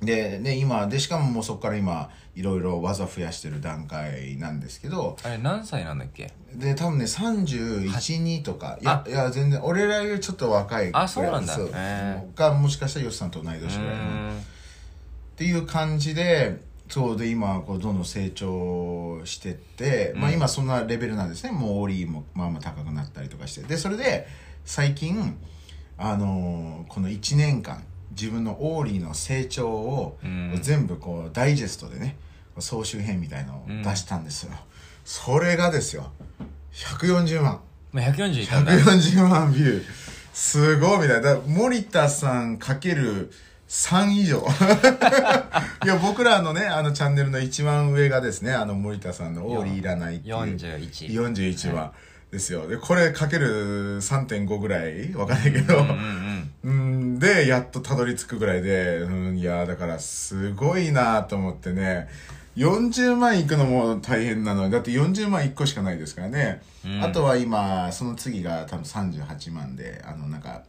[0.00, 6.32] で、ね、今、で、しかももうそこから今、いろいろ技増やしてる段階なんですけど、あれ何歳なんだっけ？
[6.54, 8.84] で、多分ね、31、2とか、い。
[8.84, 10.90] や、いや、全然、俺らよりちょっと若い。
[10.92, 11.58] あそうなんだ。
[12.36, 14.00] が、もしかしたらヨシさんと同い年うぐらいっ
[15.36, 21.52] ていう感じでそうで今こうどんどん成長してって、まあ今そんなレベルなんですね。
[21.52, 23.62] もうオーリーもまあまあ高くなったりとかして。
[23.62, 24.26] でそれで
[24.68, 25.34] 最近
[25.96, 30.58] あのーこの1年間自分のオーリーの成長をうん。
[30.60, 32.16] 全部こうダイジェストでね
[32.58, 34.52] 総集編みたいのを出したんですよ、
[35.06, 36.10] それがですよ
[36.74, 37.60] 140万。
[37.92, 39.84] まあ140いったんだ140万ビュー。
[40.34, 41.22] すごいみたい。
[41.22, 43.32] な森田さんかける
[43.68, 44.44] 3以上。
[45.82, 50.34] いや僕らのねあのチャンネルの一番上がですねあの森田さんの「オーリーいらない」っていう。
[50.36, 51.94] 41 41話
[52.30, 52.68] ですよ。
[52.68, 55.78] でこれかける3.5ぐらいわかんないけど、
[56.64, 62.08] うんで、やっとたどり着くぐらいで、うん、いや、だからすごいなと思ってね、
[62.56, 66.62] 40万いくのも大変なのに、だって40万1個しかないですからね。
[66.84, 67.02] うん。
[67.02, 70.64] あとは今、その次が多分38万で、あの、なんか、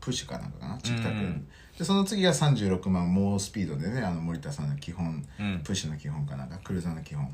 [0.00, 1.20] プッシュかなんかかな、チックタック。
[1.20, 1.48] ルうん。
[1.78, 5.60] で、その次が36万、猛スピードでね、あの、森田さんの基本、うん。
[5.62, 7.28] プッシュの基本かなんか、クルーザーの基本。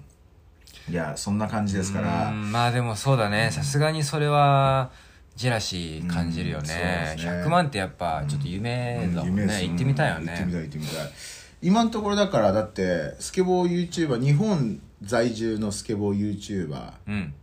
[0.91, 3.51] いや、そんな感じですから、うんまあでもそうだね。
[3.51, 4.91] さすがにそれは
[5.37, 6.75] ジェラシー感じるようんね,、そ
[7.15, 7.33] うですね。
[7.45, 9.65] 100万ってやっぱちょっと夢だもんね、夢です。
[9.65, 11.13] 行ってみたいよ行ってみねたい行ってみたい。
[11.63, 17.35] 今のところだからだってスケボー YouTuber 日本在住のスケボー YouTuber うん。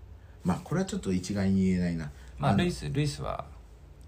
[0.43, 2.05] まあこれはちょっと一概に言えないな。
[2.05, 3.45] のまあルイスルイスは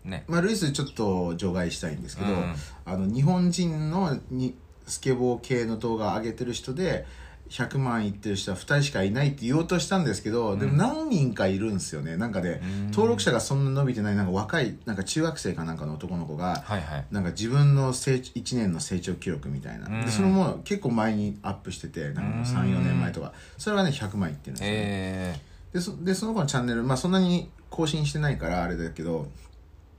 [0.05, 0.23] ね。
[0.27, 2.55] まあルイスちょっと除外したいんですけど、うん。
[2.85, 4.55] あの日本人のに
[4.87, 7.05] スケボー系の動画上げてる人で
[7.49, 12.17] 100万いってる人は2人しかいないって言おうとしたんですけど、でも何人かいるんですよね。
[12.17, 12.91] なんかで、うん。
[12.91, 17.05] 登録者がそんな伸びてないなんか若いなんか中学生かなんかの男の子が、はいはい。
[17.11, 20.05] なんか自分の成長1年の成長記録みたいな、うん。
[20.05, 23.33] でそれも結構前にアップしててなんかもう34年前とか。
[23.57, 25.39] それはね100万いってるんですよ、え
[25.73, 29.27] でそでその子のチャンネルまあそんなに更新してないからあれだけど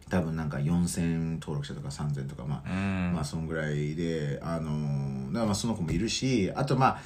[0.08, 2.70] 多分なんか4000登録者とか3000とかまあ、
[3.12, 7.02] まあそんぐらいであのーだからまあその子もいるしあとまあ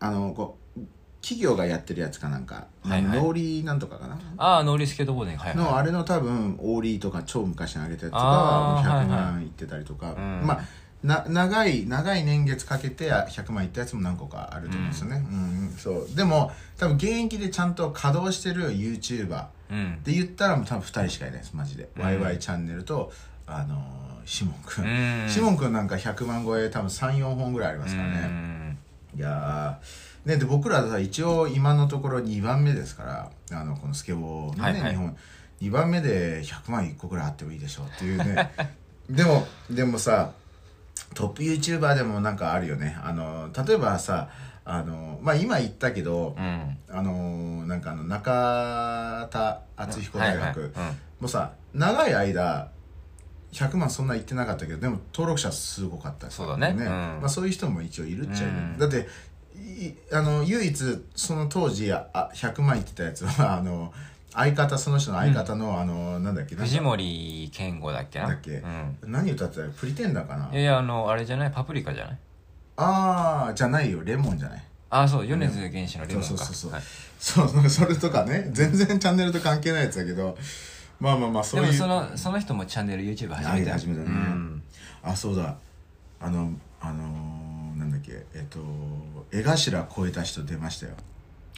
[0.00, 0.80] あのこう
[1.22, 3.18] 企業がやってるやつかなんか、はいはい。
[3.18, 4.18] ノーリーなんとかかな？
[4.36, 10.46] ああノーリースケートボードにはいはのあれの多分オーリーとか超昔に上げたやつあーが100はいは万いってたりとか、うん。
[10.46, 10.60] まあ
[11.02, 15.68] な長い長い年月かけて100万いったやつも何個かあると思うんですよね、うん。
[15.68, 16.16] うんそう。
[16.16, 20.02] でも多分現役でちゃんと稼働してる YouTuber うん。
[20.04, 22.02] で言ったらもう多分2人しかいないですマジで、うん。
[22.02, 23.12] ワイワイチャンネルと
[23.46, 23.80] あのー
[24.24, 25.28] シモンくん、うん。
[25.28, 28.78] シモンくんなんか100万超え多分34本ぐらいありますからね、うん。
[29.16, 29.32] いやー
[30.24, 34.90] ねで僕らさ一応今のところ2番目ですからあのこのスケボーのね、はいはい。
[34.90, 35.16] 日本。
[35.62, 38.52] 2番目で100万1個ぐらいあってもいいでしょうっていうね。
[39.08, 40.32] でもでもさ
[41.14, 42.98] トップ YouTuber でもなんかあるよね。
[43.02, 44.28] あの例えばさ
[44.64, 46.78] あのまあ今言ったけど、うん。
[46.90, 50.74] あのなんかあの中田敦彦大学、
[51.20, 52.70] もうさ長い間
[53.52, 56.74] 100万そんな言ってなかったけどでも登録者すごかったそうだね。
[56.78, 56.86] うん。
[56.86, 58.78] まあ、そういう人も一応いるっちゃいる、うん。
[58.78, 59.00] だってい
[60.12, 63.92] あの唯一その当時ああ100万言ってたやつは あの
[64.32, 68.28] 相方その人の相方の、あのなんだっけ藤森健吾だっけな。
[68.28, 68.50] だっけ。
[68.56, 68.98] うん。
[69.06, 69.68] 何歌ってた？
[69.70, 70.50] プリテンダーかな？
[70.52, 71.50] いやあのあれじゃない？
[71.50, 72.18] パプリカじゃない？
[72.76, 74.02] ああじゃないよ。
[74.04, 74.62] レモンじゃない。
[74.90, 75.26] あそう。
[75.26, 76.28] 米津玄師のレモンか。
[76.28, 76.72] そうそうそうそう。
[76.72, 76.82] はい。
[77.18, 78.50] そう それとかね。
[78.52, 80.36] 全然チャンネルと関係ないやつだけど。
[81.00, 81.66] まあまあまあそういう。
[81.66, 84.06] でもそのその人もチャンネル YouTube 始め始めたね。
[84.06, 84.62] うん。
[85.02, 85.56] あそうだ。
[86.20, 88.22] あのあのーなんだっけ。
[88.34, 88.58] えっと
[89.32, 90.92] 江頭超えた人出ましたよ。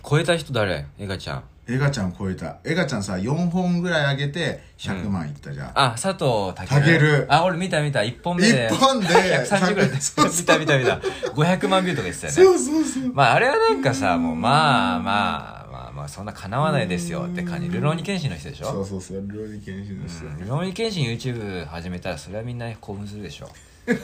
[0.09, 0.87] 超えた人誰？
[0.99, 2.57] エガちゃんエガちゃん超えた。
[2.65, 6.83] エガちゃんさ4本ぐらい上げて100万いったじゃん、あ佐藤健。
[6.83, 8.01] 健あ俺見た見た。
[8.01, 8.71] 1本目で。
[8.73, 9.07] 一本で
[9.45, 9.91] 130ぐらい。
[9.91, 10.95] でそう見た見た見た。
[11.35, 12.55] 500万ビューとか言ってたよね。
[12.55, 13.13] そうそうそう。
[13.13, 17.27] まああれはなんかさもうまあまあまあまあそんな叶わないですよ。
[17.27, 17.69] って感じ。
[17.69, 18.67] ルローニケンシンの人でしょ？
[18.67, 19.29] そうそうそう。
[19.31, 20.39] 料理研修の人、うん。
[20.39, 23.51] ルローニケンシン YouTube 始めたらそれはみんな興奮するでしょ。
[23.87, 23.95] ル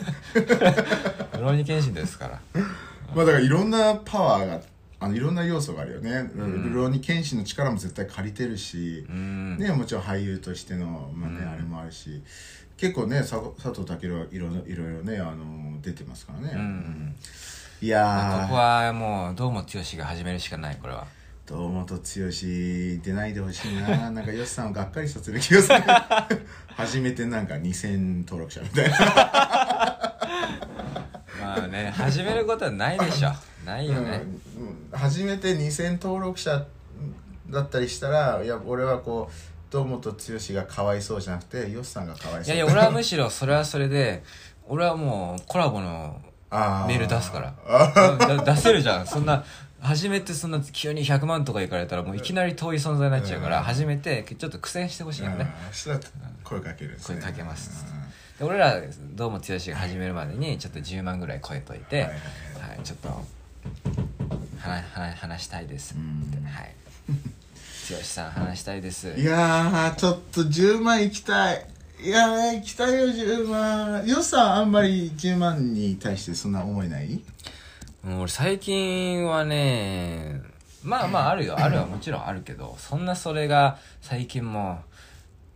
[1.41, 2.41] ローニケンシンですから
[3.14, 4.61] まあだからいろんなパワーが
[5.00, 9.59] あのいろんな要素があるよね、ルローニケンシンの力も絶対借りてるし、うん。
[9.59, 11.48] ね、もちろん俳優としての、まあねうん。
[11.50, 12.22] あれもあるし
[12.76, 17.14] 結構ねさ佐藤健はいろいろねあの出てますからね、うん
[17.80, 21.07] いやここはもう堂本剛が始めるしかないこれは。
[21.44, 24.09] 堂本剛出ないでほしいな。
[24.11, 25.74] なんかよしさんをがっかりさせる気がする。
[26.74, 28.96] 初めてなんか2000登録者みたいな
[31.95, 33.30] 始めることはないでしょ。
[33.64, 34.22] ないよね。
[34.59, 34.66] うん。
[34.68, 36.64] うん初めて2000登録者
[37.51, 42.55] だったりしたらいや俺はこう堂本剛がかわいそうじゃなくてよしさんがかわいそう。
[42.55, 44.22] いやいや俺はむしろそれはそれで
[44.68, 46.20] 俺はもうコラボの
[46.51, 48.45] あメール出すから。
[48.45, 49.07] 出せるじゃん。
[49.07, 49.45] そんな
[49.80, 53.64] 初めてそんな急に100万とかいかれたらもういきなり遠い存在になっちゃうからうん。
[53.64, 55.53] 初めてちょっと苦戦してほしいよね。
[55.68, 56.01] あしたら
[56.45, 56.97] 声かけるね。
[57.05, 58.05] 声かけますうん
[58.39, 58.80] で俺ら
[59.14, 62.18] どうも剛が始めるまでにちょっと10万ぐらい超えといて、ははいい。
[62.70, 63.09] はいちょっと
[64.59, 65.95] 話話話したいです。
[65.97, 66.22] うん。
[66.32, 66.74] ってはい。
[67.91, 69.12] 剛さん話したいです。
[69.16, 71.66] いやーちょっと10万行きたい。
[72.03, 74.07] いやー行きたいよ10万。
[74.07, 77.20] よしさんあんまり10万に対してそんな思えない？
[78.03, 80.41] もう俺最近はね
[80.82, 81.57] まあまああるよ。
[81.59, 84.80] あるはもちろんあるけどそんなそれが最近も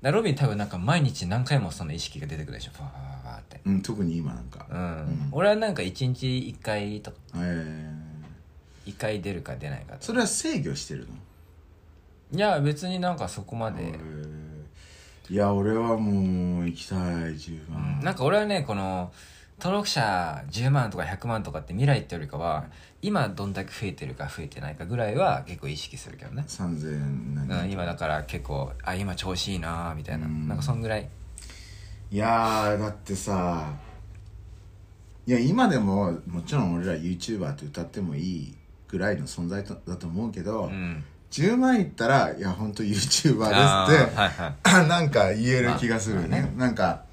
[0.02, 2.70] だロビン多分なんか毎日何回もその意識が出てくるでしょ。
[2.72, 3.60] ファーファーって。
[3.64, 4.66] うん特に今なんか。
[4.70, 5.28] うん、ん。
[5.32, 7.90] 俺はなんか1日1回とえ
[8.86, 11.14] 1回出るか出ないかそれは制御してるの？
[12.36, 15.34] いや別になんかそこまで、えー。
[15.34, 16.98] いや俺はもう行きたい
[17.34, 19.12] 10う万ん、なんか俺はねこの
[19.60, 22.66] 登録者10万とか100万とかって未来ってよりかは
[23.02, 30.46] 今どんだけ増えてるか増えてないかぐらいは結構意識するけどね、3000何うん、今だから結構あ今調子いいなみたいな、うん。
[30.46, 31.08] なんかそんぐらい。
[32.10, 33.70] いやーだってさ
[35.26, 38.54] いや今でももちろん俺ら YouTuber って歌ってもいい
[38.86, 41.04] ぐらいの存在とだと思うけど、うん。
[41.32, 44.28] 10万いったらいや本当 YouTuber ですってはい
[44.70, 44.86] はい。
[44.88, 47.07] なんか言える気がするよね,、まあまなんか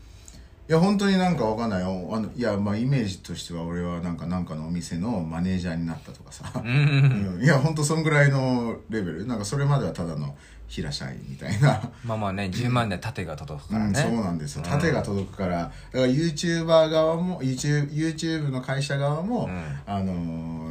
[0.68, 2.10] いや本当になんかわかんないよ。
[2.12, 6.64] あのいやまあイメージとしては俺はなんかなんかのお店のマネージャーになったとかさ、うん。
[6.64, 7.36] うん。
[7.36, 9.28] うんいや本当そんぐらいのレベル。
[9.28, 10.36] なんかそれまではただの
[10.68, 11.92] 平社員みたいな。
[12.04, 14.64] まあまあね10万で盾が届くからうん、ね、そうなんですよ。
[14.66, 14.72] うん。
[14.72, 15.58] 盾が届くから。
[15.58, 19.64] だから YouTuber 側も YouTube, YouTube の会社側も、うん。
[19.86, 20.14] あの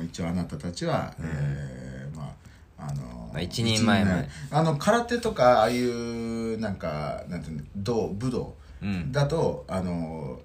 [0.00, 2.34] ー一応あなたたちは、えーま
[2.78, 4.04] ああの一人前
[4.50, 8.14] あの空手とかああいうなんかなんていうの道
[8.84, 9.12] 武道うん。
[9.12, 10.40] だとあの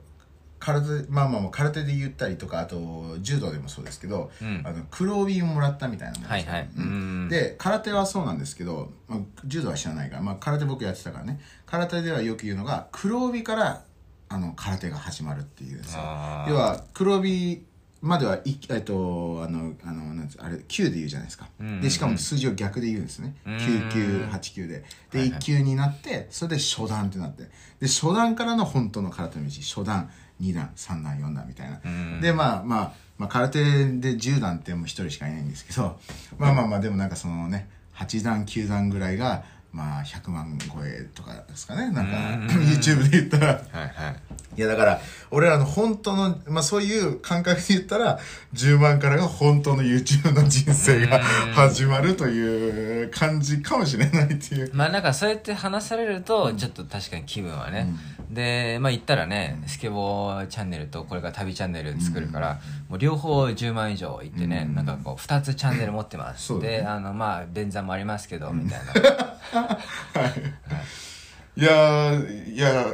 [0.59, 4.61] 空手まあまあまあ空手で言ったりとかあと柔道でもそうですけど、うん。
[4.65, 6.69] あの黒帯をもらったみたいなもんですよはいはい。
[6.77, 6.83] うん。
[6.83, 6.85] う
[7.25, 7.29] ん。
[7.29, 11.39] で空手はそうなんですけど、まあ、柔道は知らないから、まあ、空手僕やってたからね。
[11.65, 13.83] 空手ではよく言うのが黒帯から
[14.31, 16.51] あの空手が始まるっていうんですよあー。
[16.51, 17.65] 要は黒帯
[18.01, 21.49] まではいえっとあのあのなんつあれ9で言うじゃないですか、
[21.81, 23.57] でしかも数字を逆で言うんですね、うん。
[23.57, 24.83] 9989で。
[25.11, 25.39] で、はいはい。
[25.39, 27.43] 1級になってそれで初段ってなって。
[27.79, 29.51] で初段からの本当の空手の道。
[29.61, 30.09] 初段
[30.41, 32.21] 2段3段4段みたいな、うん。
[32.21, 35.99] でまあまあ、まあ、空手で10段ってもう1人しかいないんですけど
[36.37, 41.91] まあまあまあでもなんかそのね8段9段ぐらいがまあ100万超えとかですかね。
[41.91, 42.63] なんかうん。
[42.63, 43.47] YouTube で言ったら。
[43.47, 44.15] はいはい。
[44.57, 45.01] いやだから
[45.31, 48.19] 俺らの本当の、まあそういう感覚で言ったら
[48.53, 51.23] 10万からが本当の YouTube の人生がうん。
[51.53, 54.71] 始まるという感じかもしれないっていう。
[54.73, 57.93] まあなんかそうやって話されるとちょっと確かに気分はね、
[58.29, 64.75] でまあ言ったらねスケボーチャンネルとこれから旅チャンネル作るから、もう両方10万以上いってね、うん。
[64.75, 66.59] なんかこう2つチャンネル持ってます、ね。
[66.59, 68.93] であのまあ便座もありますけど、みたいな。
[71.57, 71.61] い。
[71.61, 72.85] やーいや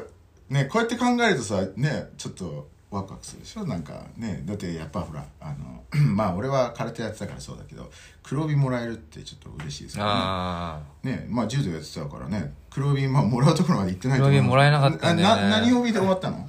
[0.49, 3.65] ねこうやって考えるとさねちょっとワクワクするでしょ？
[3.65, 5.83] なんかねだってやっぱほらあの
[6.15, 7.91] まあ俺は空手やってたからそうだけど
[8.23, 10.11] 黒帯もらえるってちょっと嬉しいですよね。
[10.13, 15.41] あねまあ柔道やってたからね黒帯まあもらうところまで行ってないと黒帯もらえなかったんだよね。
[15.43, 16.37] な何帯で終わったの？
[16.37, 16.45] あ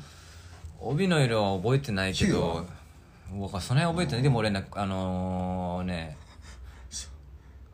[0.80, 2.64] 帯の色は覚えてないけ9どは？
[3.34, 4.22] 僕はその辺覚えてない。
[4.22, 6.16] でも俺ねあのね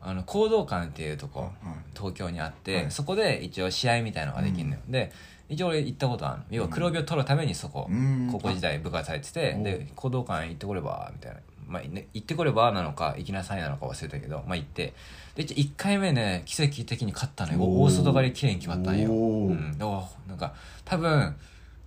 [0.01, 1.51] あの講道館っていうとこ、はい。
[1.95, 2.91] 東京にあって、はい。
[2.91, 5.13] そこで一応試合みたいのができるのよ、で
[5.53, 6.43] 一応俺行ったことあるの。
[6.51, 8.29] 要は黒帯を取るためにそこ、うん。
[8.31, 14.93] 高校時代部活入ってておで講道館行ってこればみたいな、まあね、行ってこればなのか行きなさいなのか忘れたけどまあ行って。
[15.35, 17.59] で一応1回目ね奇跡的に勝ったのよ。
[17.61, 19.51] 大外刈り綺麗に決まったんよ、う。
[19.51, 20.53] ん、だからなんか
[20.85, 21.35] 多分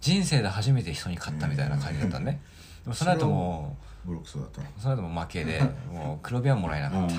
[0.00, 2.40] 人生で初めて人に勝ったみたいな感じだったね、
[2.84, 4.66] でもその後もボロクソだったの。
[4.78, 5.60] その後も負けで
[5.92, 7.14] もう黒帯はもらえなかった、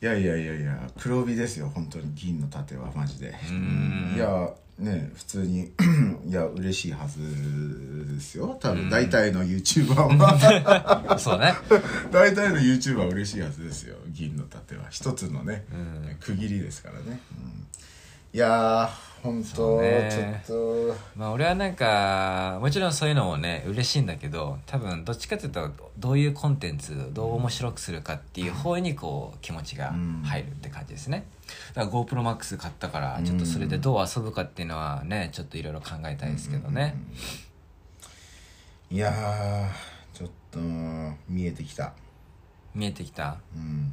[0.00, 3.34] いやいやいやいや黒帯ですよ本当に銀の盾はマジで。
[3.52, 4.14] ん。
[4.14, 5.72] いやね普通に
[6.24, 7.18] いや嬉しいはず
[8.14, 8.88] ですよ多分。
[8.90, 11.18] 大体の YouTuber は。
[11.18, 11.54] そうね。
[12.12, 14.86] 大体の YouTuber は嬉しいはずですよ銀の盾は。
[14.90, 16.16] 一つのね、うん。
[16.20, 17.66] 区切りですからね、うん。
[18.32, 20.42] いやー本そ当、うね。
[20.46, 20.96] ちょっと。
[21.16, 29.94] まあ俺はなんかもちろんそういうのもね嬉しいんだけど多分どっちかっていうとどういうコンテンツどう面白くするかっていう方にこう気持ちが
[30.24, 31.26] 入るって感じですね。
[31.74, 36.94] だから GoProMax 買ったからちょっとそれでどう遊ぶかっていうのはねちょっといろいろ考えたいですけどね。
[38.90, 40.58] いやーちょっと
[41.28, 41.92] 見えてきた。
[42.74, 43.38] 見えてきた？
[43.54, 43.92] うん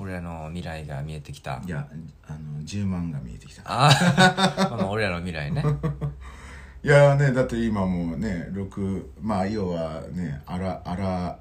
[0.00, 1.60] 俺らの未来が見えてきた。
[1.66, 1.86] いや
[2.26, 3.62] あの10万が見えてきた。
[3.66, 5.64] ああまあ俺らの未来ね。
[6.84, 11.38] いやーねだって今もうね6まあ要はねあらあら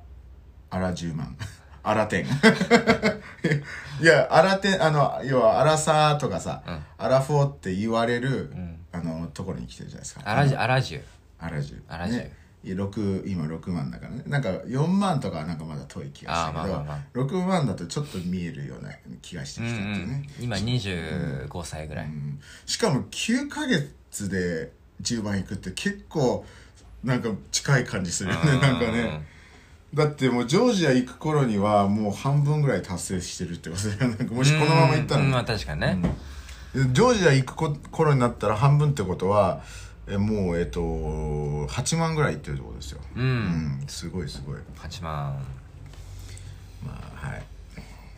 [0.71, 1.37] あら10万。
[1.83, 2.25] あら点
[4.01, 6.83] いやあら点あの要はあらさとかさ、うん。
[6.97, 8.79] アラフォーって言われる、ん。
[8.91, 10.21] あのところに来てるじゃないですか。
[10.25, 11.01] アラジュアラジュ
[11.39, 12.23] アラジュアラジュね。
[12.23, 12.31] いや
[12.63, 14.23] 6今6万だからね。
[14.27, 18.91] なんか4万とかはなんかまだ遠い気がしたけど、あーまあまあま6万だとちょっと見えるような
[19.21, 20.27] 気がしてきたっていうね。
[20.41, 22.39] ん、今25歳ぐらい、うん。
[22.65, 26.45] しかも9ヶ月で10万いくって結構
[27.03, 29.37] なんか近い感じするよねなんかね。
[29.93, 36.01] だってもうジョージア行く頃にはもう半分ぐらい達成してるってことだよなんかもしこのまま行ったらうんまあね確かにね、
[36.73, 39.61] ジョージア行くこ頃になったら半分ってことは
[40.09, 43.01] えもうえっと8万ぐらいいってるってことですよ。
[43.15, 43.23] うん。
[43.23, 43.25] う
[43.83, 44.57] んすごいすごい。
[44.77, 45.45] 8万。
[46.85, 47.43] まあはい。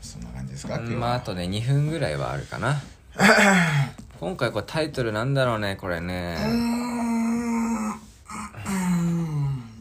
[0.01, 0.99] そんな感じですか今日は。
[0.99, 2.81] まああとね2分ぐらいはあるかな。
[4.19, 6.37] 今回これタイトルなんだろうねこれね。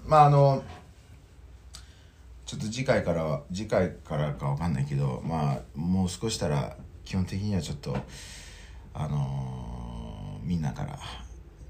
[0.06, 0.64] まああの
[2.46, 7.94] ちょっと次回からは次回からかわかんないけどまあもう少したら基本的にはちょっと
[8.94, 10.98] あのーみんなから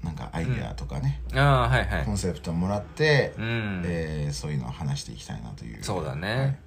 [0.03, 2.05] なんかアイデアとかね、ああはいはい。
[2.05, 5.83] コンセプトもらって、うん、えーそういうのを話していきたいなという。
[5.83, 6.35] そうだね。
[6.35, 6.57] はい。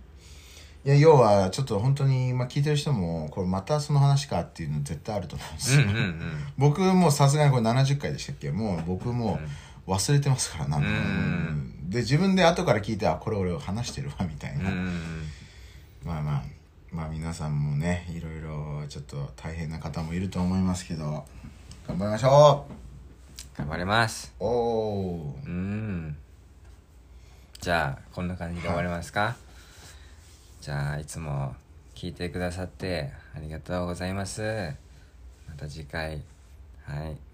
[0.85, 6.21] いや要はちょっと本当に、まあ、聞いてる人もこれまたその話かっていうの絶対あると思うんですよ、うんうんうん。
[6.59, 8.51] 僕もさすがにこれ70回でしたっけ？
[8.51, 9.39] もう僕も
[9.87, 10.93] う忘れてますからなんとか。
[10.93, 11.91] うん。
[11.91, 14.93] で自分で後から聞いてあこれ俺話してるわみたいな、うん。
[16.05, 16.43] まあまあ
[16.91, 21.25] まあ皆さんもねいろいろちょっと大変な方もいると思いますけど
[21.87, 22.67] 頑張りましょ
[23.57, 24.35] 頑張ります。
[24.41, 25.47] うおおー。
[25.47, 26.17] うん。
[27.61, 29.37] じゃあこんな感じで終わりますか、
[30.61, 31.55] じゃあいつも
[31.95, 34.43] 聞いてくださってありがとうございます。
[35.49, 36.23] また次回。
[36.85, 37.32] はい